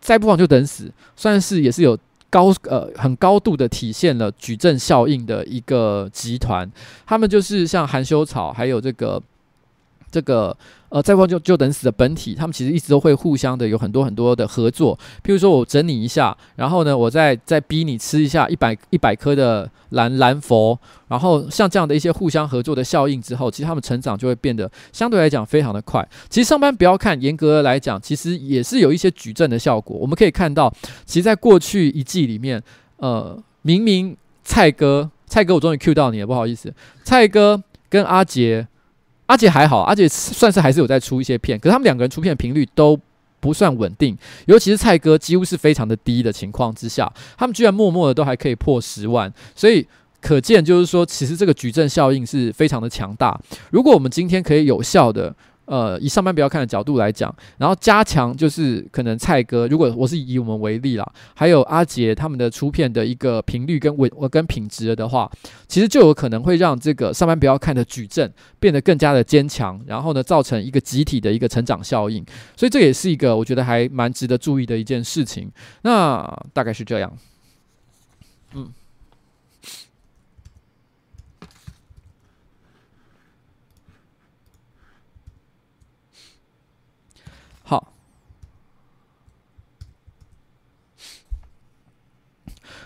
[0.00, 1.98] 再不往就等死，算是也是有
[2.30, 6.70] 高呃很高度的体现了矩阵效应的一个集团。
[7.06, 9.22] 他们就是像含羞草，还有这个
[10.10, 10.56] 这个。
[10.90, 14.98] 呃，再不就就等死的本体，他们其实一直都会互相的有很多很多的合作。
[15.22, 20.78] 譬如说我整你一下，然后呢，我再再逼你吃一下一百一百颗的蓝蓝佛，
[21.08, 26.08] 然后像这样的一些互相合作的效应之后，其实他们成长就会变得相对来讲非常的快。
[26.30, 29.94] 其实上班不要看，严格的来讲，其实也是有一些矩阵的效果。
[29.94, 30.72] 我们可以看到，
[31.04, 32.62] 其实在过去一季里面，
[32.96, 36.72] 呃，明明蔡哥，蔡哥，我终于 cue 到你了，不好意思，
[37.04, 38.66] 蔡哥跟阿杰。
[39.28, 42.98] 阿杰还好，阿杰算是还是有在出一些片，可是他们两个人出片频率都
[43.40, 44.14] 不算稳定，
[44.46, 49.86] 尤其是蔡哥几乎是非常的低的情况之下，他们居然默默的都还可以破十万，所以
[50.20, 53.40] 可见就是说，其实这个矩阵效应是非常的强大。
[53.70, 55.34] 如果我们今天可以有效的。
[55.68, 65.30] 呃，以上班不要看的角度来讲，然后加强就是可能蔡哥，如果我是以我们为例啦，还有阿杰他们的出片的一个频率跟稳跟品质的话，
[65.66, 72.24] 其实就有可能会让这个上班不要看的矩阵变得更加的坚强，然后呢，造成一个集体的一个成长效应，
[72.56, 75.50] 所以这也是一个我觉得还蛮值得注意的一件事情。
[75.82, 77.12] 那大概是这样，
[78.54, 78.72] 嗯。
[87.62, 87.92] 好，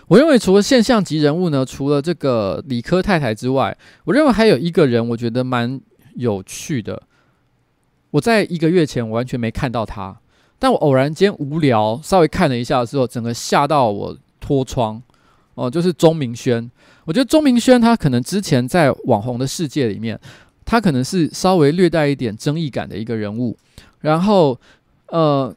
[0.07, 3.75] 我认为除了现象级人物呢，除了这个理科太太之外，
[4.05, 5.79] 我认为还有一个人，我觉得蛮
[6.15, 7.01] 有趣的。
[8.11, 10.15] 我在一个月前完全没看到他，
[10.59, 15.01] 但我偶然间无聊稍微看了一下的时候，整个吓到我脱窗
[15.55, 16.69] 哦，就是钟明轩。
[17.05, 20.19] 我觉得钟明轩他可能之前在网红的世界里面，
[20.63, 23.57] 他可能是稍微略带一点争议感的一个人物。
[24.01, 24.59] 然后，
[25.07, 25.53] 呃，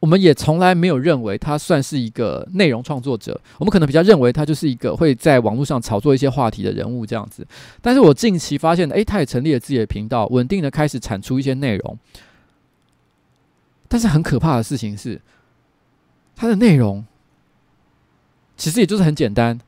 [0.00, 3.40] 我们也从来没有认为他算是一个内容创作者。
[3.58, 7.44] 我们可能比较认为他就是一个会在网络上炒作一些话题的人物这样子。
[7.82, 11.98] 但是我近期发现，诶，他也成立了自己的频道，稳定的开始产出一些内容。
[13.88, 15.20] 但是很可怕的事情是，
[16.36, 17.04] 他的内容
[18.56, 19.58] 其实也就是很简单，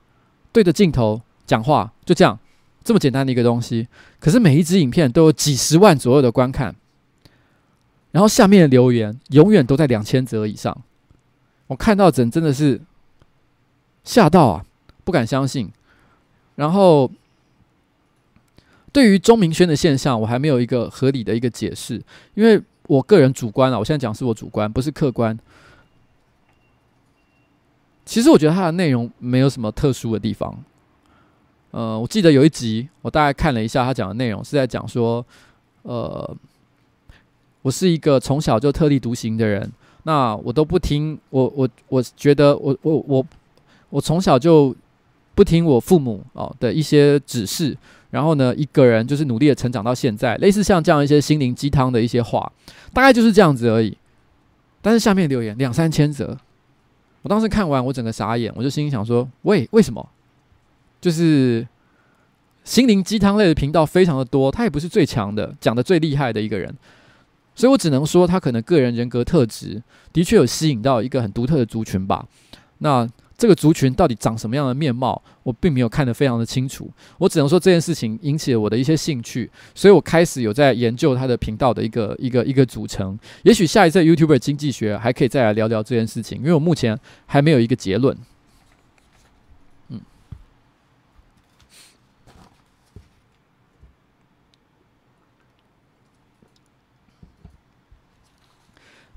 [0.52, 2.38] 对着镜头讲话，就这样，
[2.84, 3.88] 这么简单的一个东西。
[4.20, 6.76] 可是每一支影片都有几十万左右的观看。
[8.12, 10.76] 然后下面的留言永远都在两千则以上，
[11.68, 12.80] 我看到真真的是
[14.02, 14.64] 吓到啊，
[15.04, 15.70] 不敢相信。
[16.56, 17.08] 然后
[18.92, 22.02] 对于钟明轩的现象，我还没有一个合理的一个解释，
[22.34, 25.38] 因为我个人主观啊，我现在讲是我主观，不是客观。
[28.04, 30.52] 其实我觉得他的内容没有什么特殊的地方。
[31.70, 35.24] 呃，我记得有一集，我大概看了一下他讲的内容，是在讲说，
[35.82, 36.36] 呃。
[37.62, 39.70] 我是一个从小就特立独行的人，
[40.04, 43.26] 那我都不听我我我觉得我我我
[43.90, 44.74] 我从小就
[45.34, 47.76] 不听我父母哦的一些指示，
[48.10, 52.50] 然后呢，一个人就是努力的成长到现在，类似像这样一些心灵鸡汤的一些话，
[52.92, 53.96] 大概就是这样子而已。
[54.82, 56.36] 但是下面留言两三千则，
[57.22, 60.08] 我当时看完我整个傻眼，我就心里想说：喂，为什么？
[61.00, 61.66] 就是
[62.64, 66.74] 心灵鸡汤类的频道非常的多，他也不是最强的，讲的最厉害的一个人。
[67.54, 69.82] 所以我只能说，他可能个人人格特质
[70.12, 72.26] 的确有吸引到一个很独特的族群吧。
[72.78, 76.90] 那这个族群到底长什么样的面貌，我并没有看得非常的清楚。
[77.16, 83.18] 我只能说这件事情引起了我的一些兴趣，所以我开始有在研究他的频道的一个一个一个组成。
[83.42, 88.16] 也许下一次 YouTuber 经济学还可以再来聊聊这件事情，因为我目前还没有一个结论。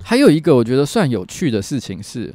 [0.03, 2.33] 还有一个我觉得算有趣的事情是。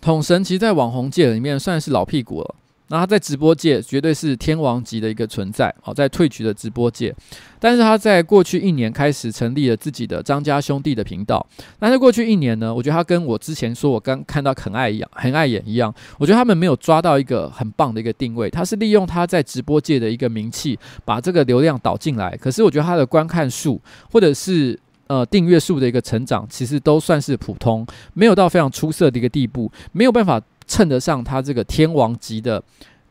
[0.00, 2.54] 统神其实，在网红界里面算是老屁股了。
[2.88, 7.14] 那他在直播界绝对是天王级的一个存在，好，在退曲的直播界。
[7.58, 11.46] 但是他在过去一年开始成立了自己的张家兄弟的频道。
[11.78, 15.94] 但是过去一年呢，我觉得他跟我之前说我刚看到很爱一样，很爱演一样。
[16.18, 18.50] 我觉得他们没有抓到一个很棒的一个定位。
[18.50, 22.36] 他是利用他在直播界的一个名气，把这个流量导进来。
[22.36, 23.80] 可是我觉得他的观看数，
[24.10, 24.78] 或者是
[25.12, 32.62] 呃，订阅数的一个成长其实都算是普通，没有到非常出色的一个地步，没有办法称得上他这个天王级的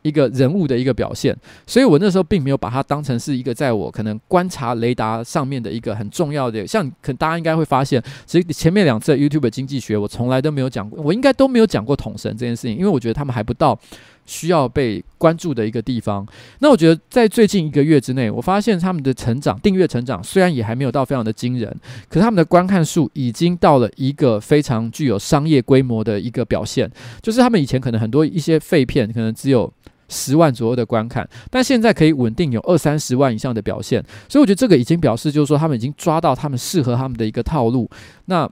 [0.02, 1.36] 一个人物的一个表现。
[1.64, 6.66] 所以我那时候并没有把它当成是一个在我可能观察雷达上面的一个很重要的。
[6.66, 13.78] 像可大家应该会发现，其实前面两次 YouTube 经济学我从来都没有讲过，我应该都没有讲过统神这件事情，因为我觉得他们还不到。
[14.24, 16.26] 需要被关注的一个地方。
[16.60, 21.74] 那我觉得在最近一个月之内，我发现他们的成长，订阅成长虽然也还没有到非常的惊人，
[22.08, 26.90] 可是他们的观看数已经到了一个非常具有商业规模的一个表现。
[27.20, 29.70] 就是他们以前可能很多一些废片，可能只有
[30.08, 34.02] 十万左右的观看，但现在可以稳定有二三十万以上的表现。
[34.28, 37.90] 所以我觉得这个已经表示，就是说他们已经抓到他们适合他们的一个套路。
[38.26, 38.48] 那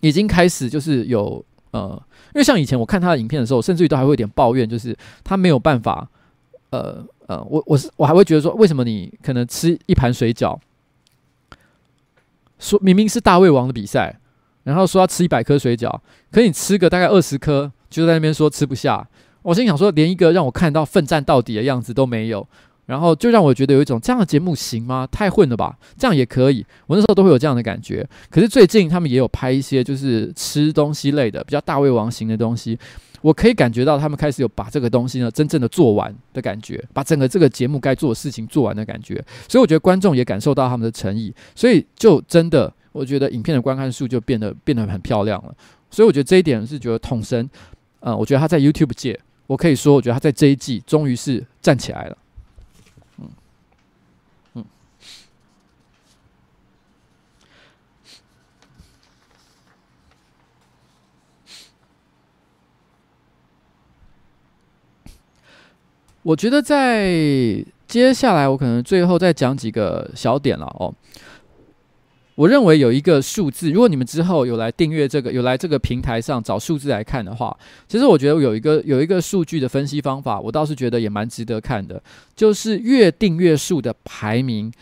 [0.00, 2.00] 已经开始就是有呃。
[2.34, 6.08] 因为像以前我看他的影片的时候，甚至于都还会有点抱怨，就是他没有办法，
[6.70, 10.58] 呃呃，我我是我还会觉得说，为什么你可能吃一盘水饺，
[12.58, 14.18] 说明明是大胃王的比赛，
[14.64, 16.00] 然后说要吃一百颗水饺，
[16.32, 19.08] 可你吃个大概二十颗，就在那边说吃不下，
[19.42, 22.46] 我心想说，连一个让我看到奋战到底的样子都没有。
[22.86, 25.08] 然后就让我觉得有一种这样的节目行吗？
[25.10, 25.76] 太混了吧！
[25.96, 28.06] 这样也可以，我那时候都会有这样的感觉。
[28.30, 32.78] 可是最近他们也有拍一些就是吃东西类的，比较大胃王型的东西，
[33.22, 39.14] 我可以感觉到他们开始有把这个东西呢真正的做完的感觉，把整个这个节目该做的事情做完的感觉。
[39.48, 45.54] 所以我觉得观众也感受到他们的诚意，所以就真的我觉得影片的观看数就变得变得很漂亮了。
[45.90, 47.48] 所以我觉得这一点是觉得统神，
[48.00, 52.18] 呃，我觉得他在 YouTube 界，我可以说，我觉得他在这一季终于是站起来了。
[66.24, 70.92] 我觉得在接下来，我可能最后再讲几个小点了哦。
[72.34, 77.56] 我认为有一个数字，如果你们之后有来订阅这个，有来这个平台上找数字来看的话，
[77.86, 82.02] 其实我觉得有一个有一个数据的分析方法，我倒是觉得也蛮值得看的，
[82.34, 84.72] 就是月订阅数的排名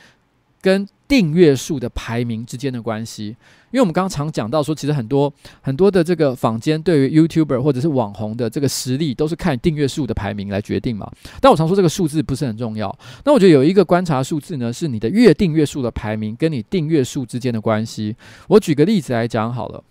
[0.63, 3.37] 跟订阅数的排名之间的关系。
[3.71, 11.07] 因为我们刚刚常讲到说，其实很多很多的这个坊间对于 YouTuber 或者是网红的这个实力，都是看订阅数的排名来决定嘛。
[11.39, 12.99] 但我常说这个数字不是很重要。
[13.25, 18.17] 那我觉得有一个观察数字呢，是你的月订阅数的排名跟你订阅数之间的关系。
[18.49, 19.85] 我举个例子来讲好了，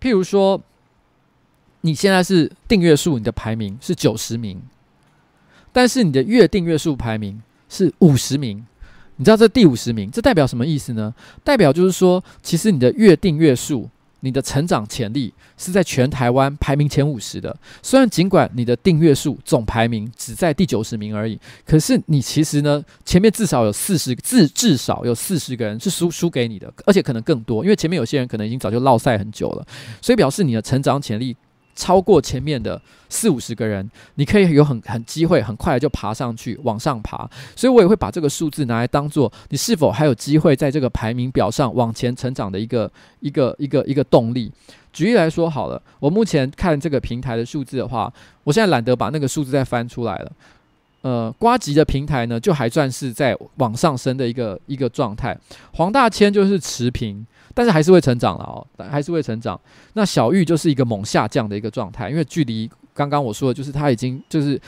[0.00, 0.60] 譬如说，
[1.82, 4.60] 你现在是订阅数，你的排名是九十名，
[5.72, 8.66] 但是你的月订阅数排名是五十名。
[9.18, 11.12] 你知道这第五十名，这代表什么意思呢？
[11.44, 13.90] 代表就是说，其实你的月订阅数，
[14.20, 17.54] 你的成长潜力是在全台湾排名前五十的。
[17.82, 29.66] 虽然尽管你的订阅数总排名只在第九十名而已，可是你其实呢，前面至少有四十至至少有四十个人是输输给你的，而且可能更多，因为前面有些人可能已经早就落赛很久了，
[30.00, 31.36] 所以表示你的成长潜力。
[31.78, 37.18] 超过前面的四五十个人，你可以有很很机会很快的就爬上去往上爬，
[37.54, 44.50] 所以我也会把这个数字拿来当做你是否还有机会在这个排名表上往前成长的一个一个一个一个动力。
[44.92, 48.12] 举例来说好了，我目前看这个平台的数字的话，
[48.42, 50.32] 我现在懒得把那个数字再翻出来了。
[51.02, 55.38] 呃，瓜吉的平台呢，就还算是在往上升的一个一个状态，
[55.74, 57.24] 黄大千就是持平。
[57.54, 59.60] 但是还是会成长了哦，还是会成长。
[59.94, 64.60] 那小玉就是一个猛下降的一个状态，因为距离刚刚我说的，就是他已经就是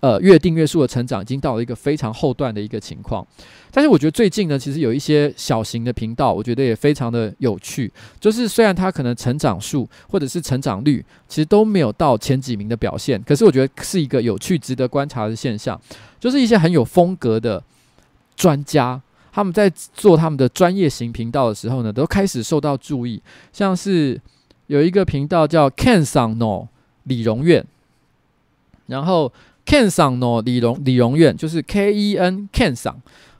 [0.00, 3.26] 呃月订阅数的成长已经到了一个非常后段的一个情况。
[3.70, 7.92] 但是我觉得最近呢，其实有一些小型的频道，我觉得也非常的有趣。
[8.18, 15.78] 就是虽然它可能成长数或者是成长率其实都没有到前几名的表现，可是我觉得是一个有趣、值得观察的现象。
[16.18, 17.62] 就是一些很有风格的
[18.34, 19.00] 专家。
[19.38, 23.22] 他们在做他们的专业型频道的时候呢，都开始受到注意。
[23.52, 24.20] 像是
[24.66, 26.66] 有一个频道叫 Ken Sano
[27.04, 27.64] 理容院，
[28.86, 29.32] 然后
[29.64, 32.96] Ken Sano 理容理容院就是 K E N Ken Sano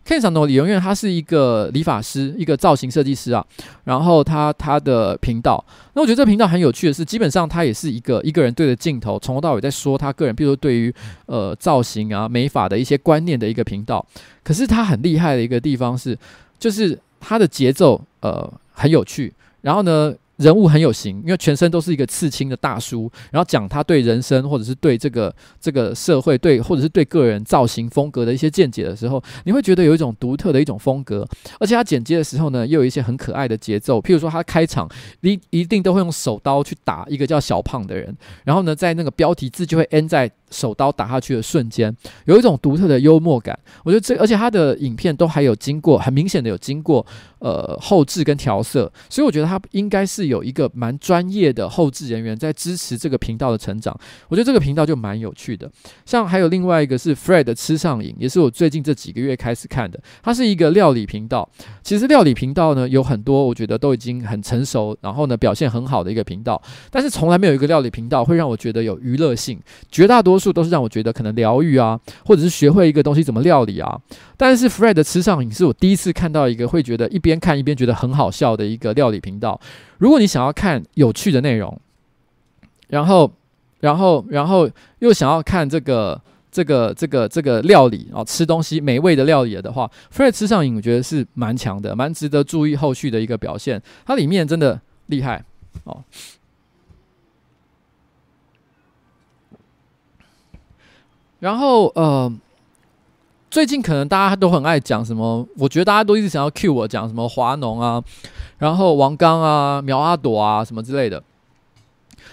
[0.09, 3.45] Ken Sano 理容院，他是一个理发师，一个造型设计师啊。
[3.85, 10.95] 然后他他的频道，那我觉得这频道很有趣的是，基本上他也是一个一个人对着镜头，从头到尾在说他个人，比如说对于
[11.27, 14.03] 呃造型啊美发的一些观念的一个频道。
[14.43, 16.19] 可是他很厉害的一个地方是，
[16.59, 20.15] 就是他的节奏呃很有趣，然后呢。
[20.39, 31.27] 人物很有型，因为全身都是一个刺青的大叔，然后讲他对人生或者是对这个这个社会对或者是对个人造型风格的一些见解的时候，你会觉得有一种独特的一种风格，
[31.59, 34.89] 而且他剪接的时候呢，又有一些很可爱的节奏，譬如说他开场
[35.23, 41.93] 一一定都会用手刀去打一个叫小胖的人，然后呢，在那个标题字就会 end 在手刀打下去的瞬间，
[42.27, 43.59] 有一种独特的幽默感。
[43.83, 47.05] 我觉得这而且他的影片都还有经过很明显的有经过
[47.41, 50.29] 呃后置跟调色，所以我觉得他应该是。
[50.29, 53.99] 有一个蛮专业的后置人员在支持这个频道的成长，
[54.29, 55.71] 我觉得这个频道就蛮有趣的。
[56.05, 59.99] 像还有另外一个是 Fred 吃上瘾，也是我最近这几个月开始看的。
[60.23, 61.49] 它是一个料理频道。
[61.83, 66.61] 其实料理频道呢有很多，我觉得都已经很成熟，然后呢表现很好的一个频道。
[66.91, 69.59] 但是从来没有一个料理频道会让我觉得有娱乐性，
[69.91, 74.01] 绝大多数都是让我觉得可能疗愈啊，或者是学会一个东西怎么料理啊。
[74.37, 79.61] 但是 Fred 吃上瘾是我第一次看到一个会觉得一边看一边觉得很好笑的一个料理频道。
[79.99, 81.81] 如果你想要看有趣的内容，
[82.89, 83.31] 然后，
[83.81, 84.71] 然后，然后
[85.01, 86.21] 又想要看这个、
[86.51, 93.83] 这个、这个、这个料理啊，吃东西美味的料理的话，Fred 吃上瘾，我觉得是蛮强的，蛮值得注意后续的一个表现。
[94.07, 95.45] 它里面真的厉害
[95.85, 96.03] 哦。
[101.41, 102.33] 然后呃，
[103.51, 108.03] 最近可能大家都很爱讲什么，我觉得大家都一直想要 cue 我讲什么华农啊。
[108.59, 111.23] 然后王刚啊、苗阿朵啊什么之类的，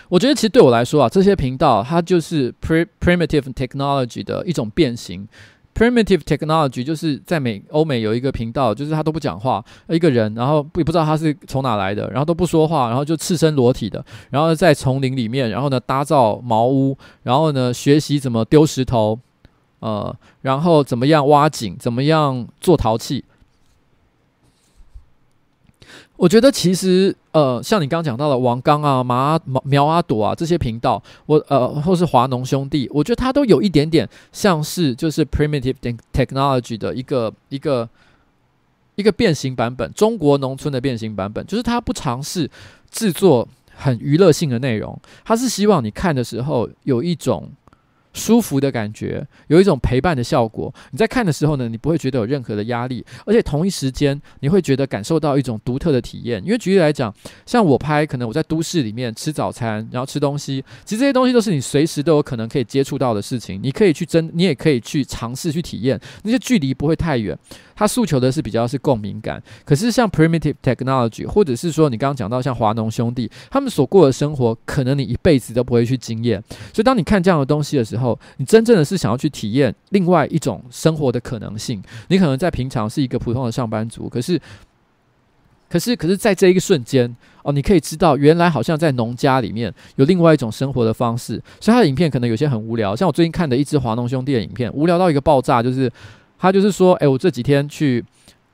[0.09, 5.27] 我觉得其实对我来说啊，这些频道它就是 primitive technology 的一种变形。
[5.75, 19.19] Primitive technology 就是在美欧美有一个频道，就是他都不讲话，一个人，然后也不知道他是从哪来的，然后都不说话，然后就赤身裸体的，然后在丛林里面，然后呢搭造茅屋，然后呢学习怎么丢石头，
[19.79, 23.25] 呃，然后怎么样挖井，怎么样做陶器。
[26.17, 35.75] 我觉得其实，呃，像你刚刚讲到的王刚啊、马苗阿朵啊这些频道，我呃，或是华农兄弟，我觉得他都有一点点像是就是 primitive
[36.13, 37.89] technology 的一个一个
[38.95, 42.49] 一个变形版本，中国农村的变形版本，就是他不尝试
[42.89, 43.45] 制作
[43.75, 47.51] 很娱乐性的内容，他是希望你看的时候有一种。
[48.15, 50.73] 舒服的感觉，有一种陪伴的效果。
[50.91, 56.41] 你在看的时候呢，你不会觉得有任何的压力，而且同一时间你会觉得感受到一种独特的体验。
[56.43, 57.13] 因为举例来讲，
[57.45, 63.59] 像我拍，可能我在都市里面吃早餐，然后吃东西，其实这些东西都是你随时都有可能可以接触到的事情。
[63.61, 67.37] 你可以去真，你也可以去尝试去体验，那些距离不会太远。
[67.77, 76.41] 它诉求的是比较是共鸣感，可是像 primitive technology，或者是说你刚刚讲到像华农兄弟，他们所过的生活，可能你一辈子都不会去经验。
[76.71, 78.04] 所以当你看这样的东西的时候，
[78.37, 81.81] 你真正的是想要去体验另外一种生活的可能性。
[82.09, 84.37] 你可能在平常是一个普通的上班族，可是，
[85.69, 91.41] 可是，可是在这一个瞬间，哦，你可以知道原来好像在农家里面有另外一种生活的方式。
[91.61, 95.89] 所以他的影片可能有些很无聊，像我最近看的一支华农兄弟的影片，无聊到一个爆炸，就是。
[96.37, 98.03] 他就是说，哎，我这几天去，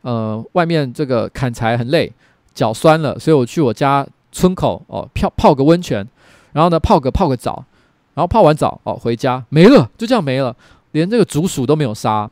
[0.04, 2.10] 呃，外面这个砍柴很累，
[2.54, 6.08] 脚酸了，所以我去我家村口哦，泡泡个温泉，
[6.54, 7.66] 然后呢，泡个泡个澡，
[8.14, 10.56] 然后泡完澡哦，回家没了，就这样没了，
[10.92, 12.30] 连这个竹鼠都没有杀。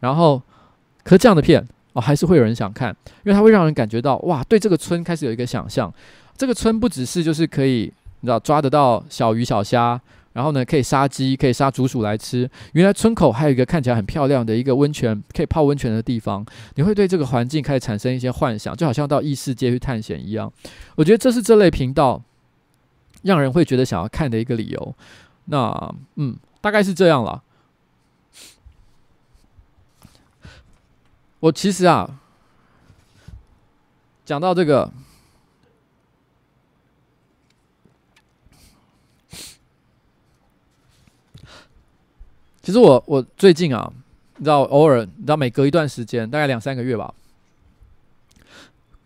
[0.00, 0.40] 然后，
[1.02, 2.94] 可是这样的片哦，还是会有人想看，
[3.24, 5.92] 因为它会让人感觉到哇，对这个村开始有一个想象。
[6.36, 10.00] 这个村不只是就是可以，你知道抓得到小鱼小虾。
[10.34, 12.50] 然后呢，可以杀鸡，可以杀竹鼠来吃。
[12.72, 16.44] 原来村口还有一个看起来很漂亮的一个温泉，可以泡温泉的地方。
[16.74, 20.52] 你会对这个环境开始产生一些幻想，就好像到异世界去探险一样。
[20.96, 22.20] 我觉得这是这类频道
[23.24, 24.94] 让人会觉得想要看的一个理由。
[25.46, 27.42] 那嗯，大概是这样了。
[31.40, 32.20] 我其实啊，
[34.24, 34.90] 讲到这个。
[42.62, 43.92] 其实我我最近啊，
[44.36, 47.12] 你知道，偶尔你知道，每隔一段时间，大概两三个月吧，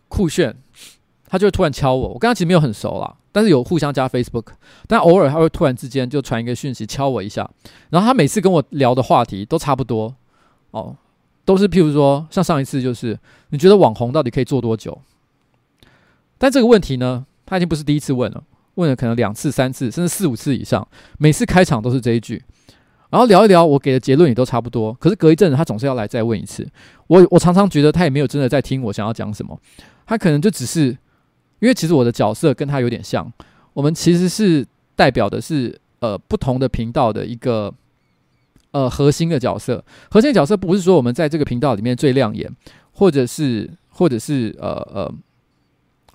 [0.07, 0.55] 酷炫
[1.27, 2.07] 他就会突然敲我。
[2.07, 4.45] 我跟他其实没有很熟啦，但是有互相加 Facebook，
[4.87, 7.49] 但偶尔他会突然之间就传一个讯息敲我一下。
[7.89, 10.15] 然后他每次跟我聊的话题都差不多
[10.71, 10.95] 哦，
[11.45, 13.17] 都是譬如说，像上一次就是
[13.49, 14.99] 你觉得网红到底可以做多久？
[16.37, 18.43] 但这个问题呢，他已经不是第一次问了，
[18.75, 20.87] 问了可能两次、三次，甚至四五次以上，
[21.17, 22.43] 每次开场都是这一句。
[23.09, 24.93] 然后聊一聊，我给的结论也都差不多。
[24.93, 26.67] 可是隔一阵子，他总是要来再问一次。
[27.07, 29.59] 我我常常觉得他也没有真的在听我想要讲什么，
[30.05, 30.95] 他可能就只是
[31.59, 33.31] 因为其实我的角色跟他有点像，
[33.73, 34.65] 我们其实是
[34.95, 37.73] 代表的是呃不同的频道的一个
[38.71, 39.83] 呃核心的角色。
[40.09, 42.49] 核心的角色不是说我们在这个频道里面最亮眼，
[42.93, 45.13] 或者是或者是呃呃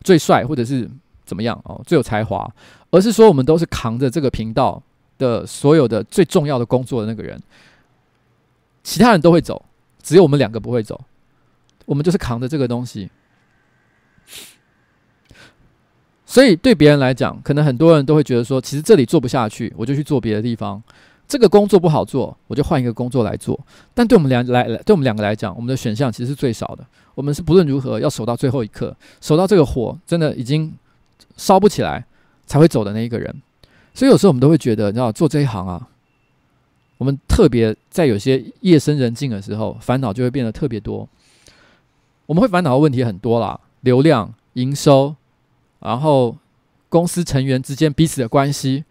[0.03, 0.91] 最帅，或者是
[1.25, 2.51] 怎么样哦最有才华，
[2.91, 4.83] 而是说我们都是扛着这个频道。
[5.17, 7.41] 的所有的最重要的工作的那个人，
[8.83, 9.65] 其他人都会走，
[10.03, 11.01] 只有我们两个不会走。
[11.85, 13.09] 我们就是扛着这个东西，
[16.27, 20.83] 所以对别人来讲，可能很多人都会觉得说，其实这里做不下去，我就去做别的地方。
[21.27, 23.59] 这个工作不好做，我就换一个工作来做。
[23.95, 26.85] 但对我们两来来，对我们两个来讲，我们的选项其实是最少的。
[27.15, 30.73] 我们是不论如何要守到最后一刻，守到这个火真的已经
[31.37, 32.05] 烧不起来，
[32.47, 33.35] 才会走的那一个人。
[33.95, 35.89] 所以有时候我们都会觉得，你知道，做这一行啊，
[36.99, 41.09] 我们特别在有些夜深人静的时候，烦恼就会变得特别多。
[42.27, 45.15] 我们会烦恼的问题很多啦，流量、营收，
[45.85, 46.37] 然后
[46.89, 48.85] 公司成员之间彼此的关系。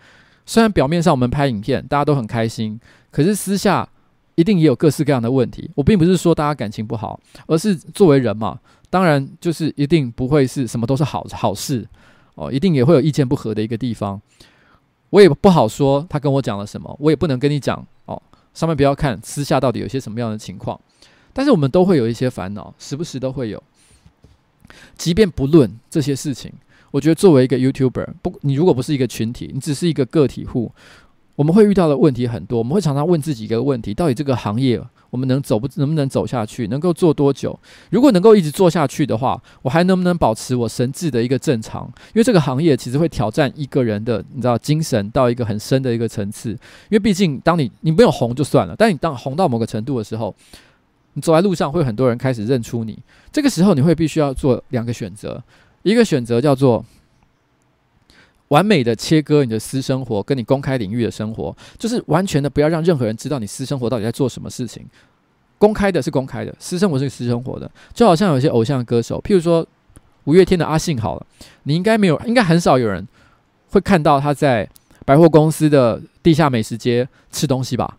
[0.46, 2.80] 虽然表面上我们拍影片，大家都很开心，
[3.12, 3.88] 可是私下
[4.36, 5.70] 一定也有各式各样的问题。
[5.76, 8.60] 我并不是说大家感情不好，而是作为人嘛，
[8.90, 11.88] 当然就是一定不会是什么都是好好事
[12.36, 14.22] 哦，一定也会有意见不合的一个地方。
[15.10, 18.22] 我也不好说他跟我讲了什么，我也不能跟你讲哦。
[18.54, 20.80] 上面不要看，私下到底有些什么样的情况。
[21.32, 23.62] 但是我们都会有一些烦恼，时不时都会有。
[24.98, 26.52] 即便不论这些事情，
[26.94, 30.72] 我觉得作为一个 YouTuber，不，你如果不是一个群体，你只是一个个体户，
[31.36, 32.60] 我们会遇到的问题很多。
[32.60, 34.80] 我们会常常问自己一个问题：到底这个行业？
[35.10, 36.68] 我们能走不能不能走下去？
[36.68, 37.60] 能够做多久？
[37.90, 41.92] 如果能够一直做下去的话，我还能不能保持我神智的一个正常？
[42.14, 46.52] 因为这个行业其实会挑战一个人的，你知道，精神到一个很深的一个层次。
[46.52, 46.58] 因
[46.92, 50.36] 为毕竟，当你你没有红就算了，但你当红到某个程度的时候，
[51.14, 53.00] 你走在路上会有很多人开始认出你。
[53.32, 55.44] 这个时候，你会必须要做两个选择：
[55.84, 56.84] 一个选择叫做。
[58.50, 64.86] 完美的切割你的私生活跟你公开领域的生活，就是完全的不要让任何人知道你私生活到底在做什么事情。
[65.58, 67.72] 公开的是公开的，私生活是私生活的。
[67.96, 69.66] 就好像有些偶像歌手，譬如说
[70.26, 71.26] 五月天的阿信，好了，
[71.64, 73.08] 你应该没有，应该很少有人
[73.72, 74.70] 会看到他在
[75.04, 77.98] 百货公司的地下美食街吃东西吧？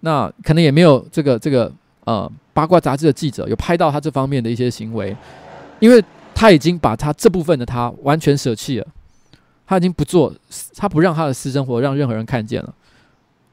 [0.00, 1.72] 那可能也没有这个这个
[2.06, 5.16] 呃八卦杂志的记者有拍到他这方面的一些行为，
[5.78, 6.02] 因为
[6.40, 8.86] 他已经把他这部分的他完全舍弃了。
[9.66, 10.34] 他已经不做，
[10.74, 12.74] 他不让他的私生活让任何人看见了，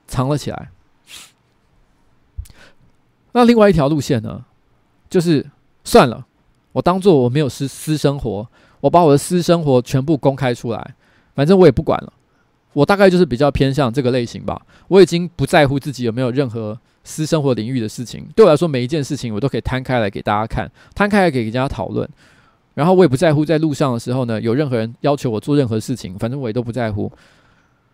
[0.08, 0.70] 藏了起来。
[3.34, 4.46] 那另外一条路线呢，
[5.10, 5.46] 就是
[5.84, 6.26] 算了，
[6.72, 8.48] 我当做我没有私私生活，
[8.80, 10.96] 我把我的私生活全部公开出来，
[11.36, 12.14] 反正我也不管了。
[12.72, 14.62] 我大概就是比较偏向这个类型吧。
[14.88, 22.10] 我已经不在乎自己有没有任何私生活领域的事情，对我来说，每一件事情我都可以摊开来给大家看，摊开来给大家讨论。
[22.78, 27.12] 然后我也不在乎在路上的时候呢，有任何人要求我做任何事情，反正我也都不在乎。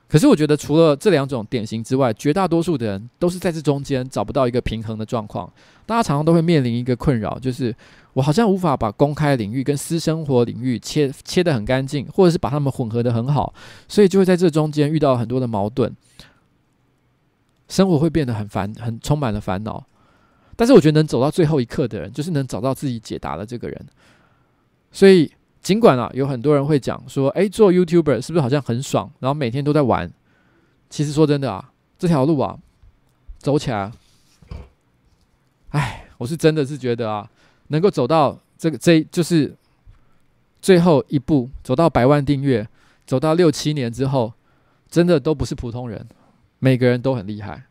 [0.09, 5.49] 可是我觉得除了这两种典型之外，绝大多数的人都是在这中间找不到一个平衡的状况。
[5.85, 7.73] 大家常常都会面临一个困扰，就是
[8.11, 13.53] 我好像无法把公开领域跟私生活领域切切得很干净，或者是把它们混合得很好，
[13.87, 15.95] 所以就会在这中间遇到很多的矛盾，
[17.69, 19.81] 生活会变得很烦，很充满了烦恼。
[20.57, 23.85] 但是我觉得能走到最后一刻的人，就是能找到自己解答的这个人。
[24.93, 25.29] 所以，
[25.61, 29.11] 尽管啊，有很多人会讲说，诶，做 YouTuber 是不是好像很爽？
[29.19, 30.09] 然后每天都在玩。
[30.89, 32.59] 其实说真的啊，这条路啊，
[33.39, 33.91] 走起来，
[35.69, 37.27] 哎，我是真的是觉得啊，
[37.69, 39.55] 能够走到这个这就是
[40.61, 42.69] 最后一步，走到百万订阅，
[43.07, 44.31] 走到六七年之后，
[44.87, 46.07] 真的都不是普通人，
[46.59, 47.63] 每个人都很厉害。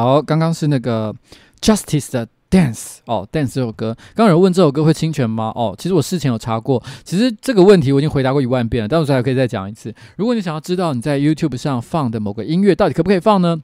[0.00, 1.14] 好，刚刚是那个
[1.60, 3.94] Justice 的 Dance 哦，Dance 这首歌。
[4.14, 5.52] 刚刚有人问这首歌会侵权吗？
[5.54, 9.94] 哦，其实我事前有查过，其实这个问题我已经回答过一万遍了，但我还可以再讲一次。
[10.16, 13.62] 如果你想要知道你在 YouTube 上放的某个音乐到底可不可以放呢？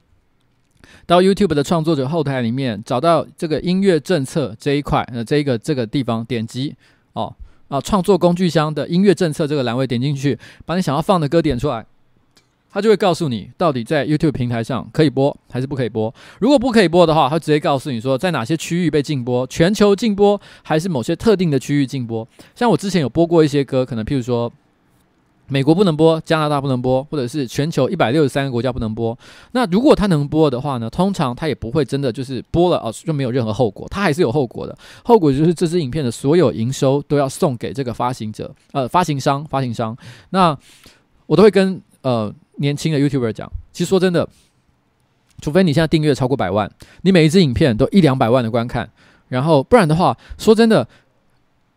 [1.07, 6.75] 到 YouTube 的创作者后台里面找到这个音乐政策这一块，呃，这一个这个地方点击
[7.13, 7.35] 哦
[7.67, 10.37] 啊，创作工具箱的音乐政策这个栏位点进去，
[10.67, 11.83] 把你想要放的歌点出来。
[12.77, 16.13] 他就会告诉你，到底在 YouTube 平台上可以播还是不可以播。
[16.39, 22.27] 如果不可以播的话，他直接告诉你说，在哪些区域被禁播，全球禁播还是某些特定的区域禁播。
[22.53, 24.53] 像我之前有播过一些歌，可能譬如说
[25.47, 29.17] 美国不能播，加拿大不能播，或者是全球一百六十三个国家不能播。
[29.53, 34.77] 那如果他能播的话呢，通常他也不会真的就是播了哦，就没有任何后果，他还是有后果的。
[35.03, 39.97] 后果就是这支影片的所有营收都要送给这个发行者，呃，发行商，发行商。
[40.29, 40.55] 那
[41.25, 42.31] 我都会跟呃。
[42.57, 44.27] 年轻的 YouTuber 讲，其实说真的，
[45.41, 46.71] 除非你现在订阅超过百万，
[47.01, 48.89] 你每一支影片都一两百万的观看，
[49.29, 50.87] 然后不然的话，说真的。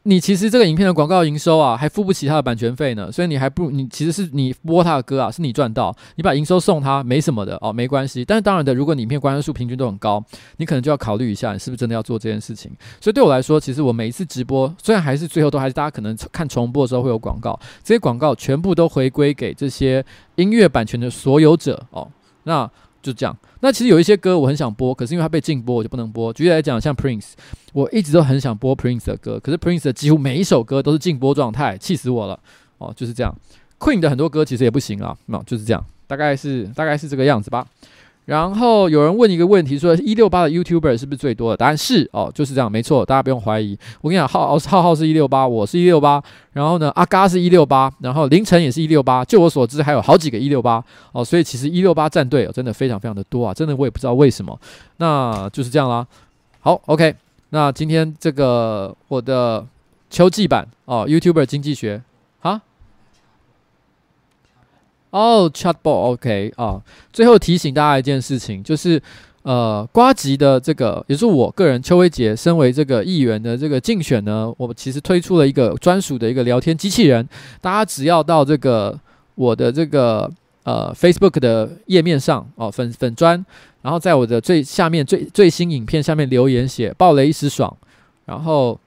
[0.04, 8.24] 你其实这个影片的广告营收啊，还付不起他的版权费呢，所以你还不如你其实是你播他的歌啊，是你赚到，你把营收送他没什么的哦，没关系。
[8.24, 10.24] 但是当然的，如果你影片观看数平均都很高，
[10.56, 12.72] 你可能就要考虑一下，你是不是真的要做这件事情。
[12.98, 20.02] 所以对我来说，其实我每一次直播，虽然还是最后都还是大家可能看重播的时候会有广告，这些广告全部都回归给这些
[20.36, 22.08] 音乐版权的所有者哦，
[22.44, 22.70] 那。
[23.02, 26.32] 就这样，那其实有一些歌我很想播，可是因为它被禁播，我就不能播。
[26.32, 27.32] 举例来讲，像 Prince，
[27.72, 32.38] 我一直都很想播 Prince 的歌，可是 Prince 的几乎每一首歌都是禁播状态，气死我了。
[32.78, 33.34] 哦，就是这样。
[33.78, 37.66] Queen 的很多歌其实也不行啊，那就是这样，大概是大概是这个样子吧。
[38.30, 41.56] 然后有人问一个问题，说一六八的 YouTuber 是不是最多的？
[41.56, 43.76] 答案是哦，就是这样，没错，大家不用怀疑。
[44.00, 49.24] 我跟你讲，浩浩浩是一六八，我是一六八，然后呢，阿嘎是一六八，然后凌晨也是一六八。
[49.24, 50.80] 就我所知，还有好几个一六八
[51.10, 54.56] 哦，所以其实一六八战队哦，真的非常非常的多啊，真的我也不知道为什么。
[54.98, 56.06] 那就是这样啦。
[56.60, 57.12] 好，OK，
[57.48, 59.66] 那今天这个我的
[60.08, 62.00] 秋季版哦，YouTuber 经济学
[62.42, 62.62] 啊。
[65.10, 66.80] 哦、，Chatbot OK、啊。
[67.12, 69.00] 最后提醒大家一件事情，就是
[69.42, 77.28] 呃，瓜吉的这个，也是我个人邱威杰身为这个议员的这个竞选呢，我其实推出了一个专属的一个聊天机器人。
[77.60, 78.98] 大家只要到这个
[79.34, 80.30] 我的这个
[80.62, 83.44] 呃 Facebook 的页面上哦，粉粉砖，
[83.82, 87.76] 然后在我的最下面最最新影片下面留言写“爆雷一时爽”，
[88.26, 88.78] 然后。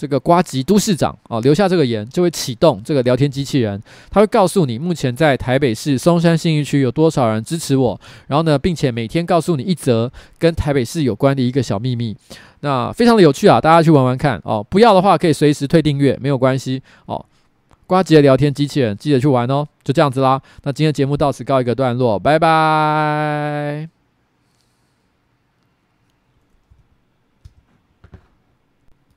[0.00, 3.78] 这个瓜吉都市长哦，留下这个言就会启动这个聊天机器人，
[4.08, 12.16] 他会告诉你目前在台北市松山信义区有多少人支持我，然后呢，并且每天告诉你一则跟台北市有关的一个小秘密，
[12.60, 14.66] 那非常的有趣啊，大家去玩玩看哦。
[14.70, 17.22] 不要的话可以随时退订阅，没有关系哦。
[17.86, 20.40] 瓜吉的聊天机器人记得去玩哦，就这样子啦。
[20.62, 23.99] 那今天节目到此告一个段落，拜拜。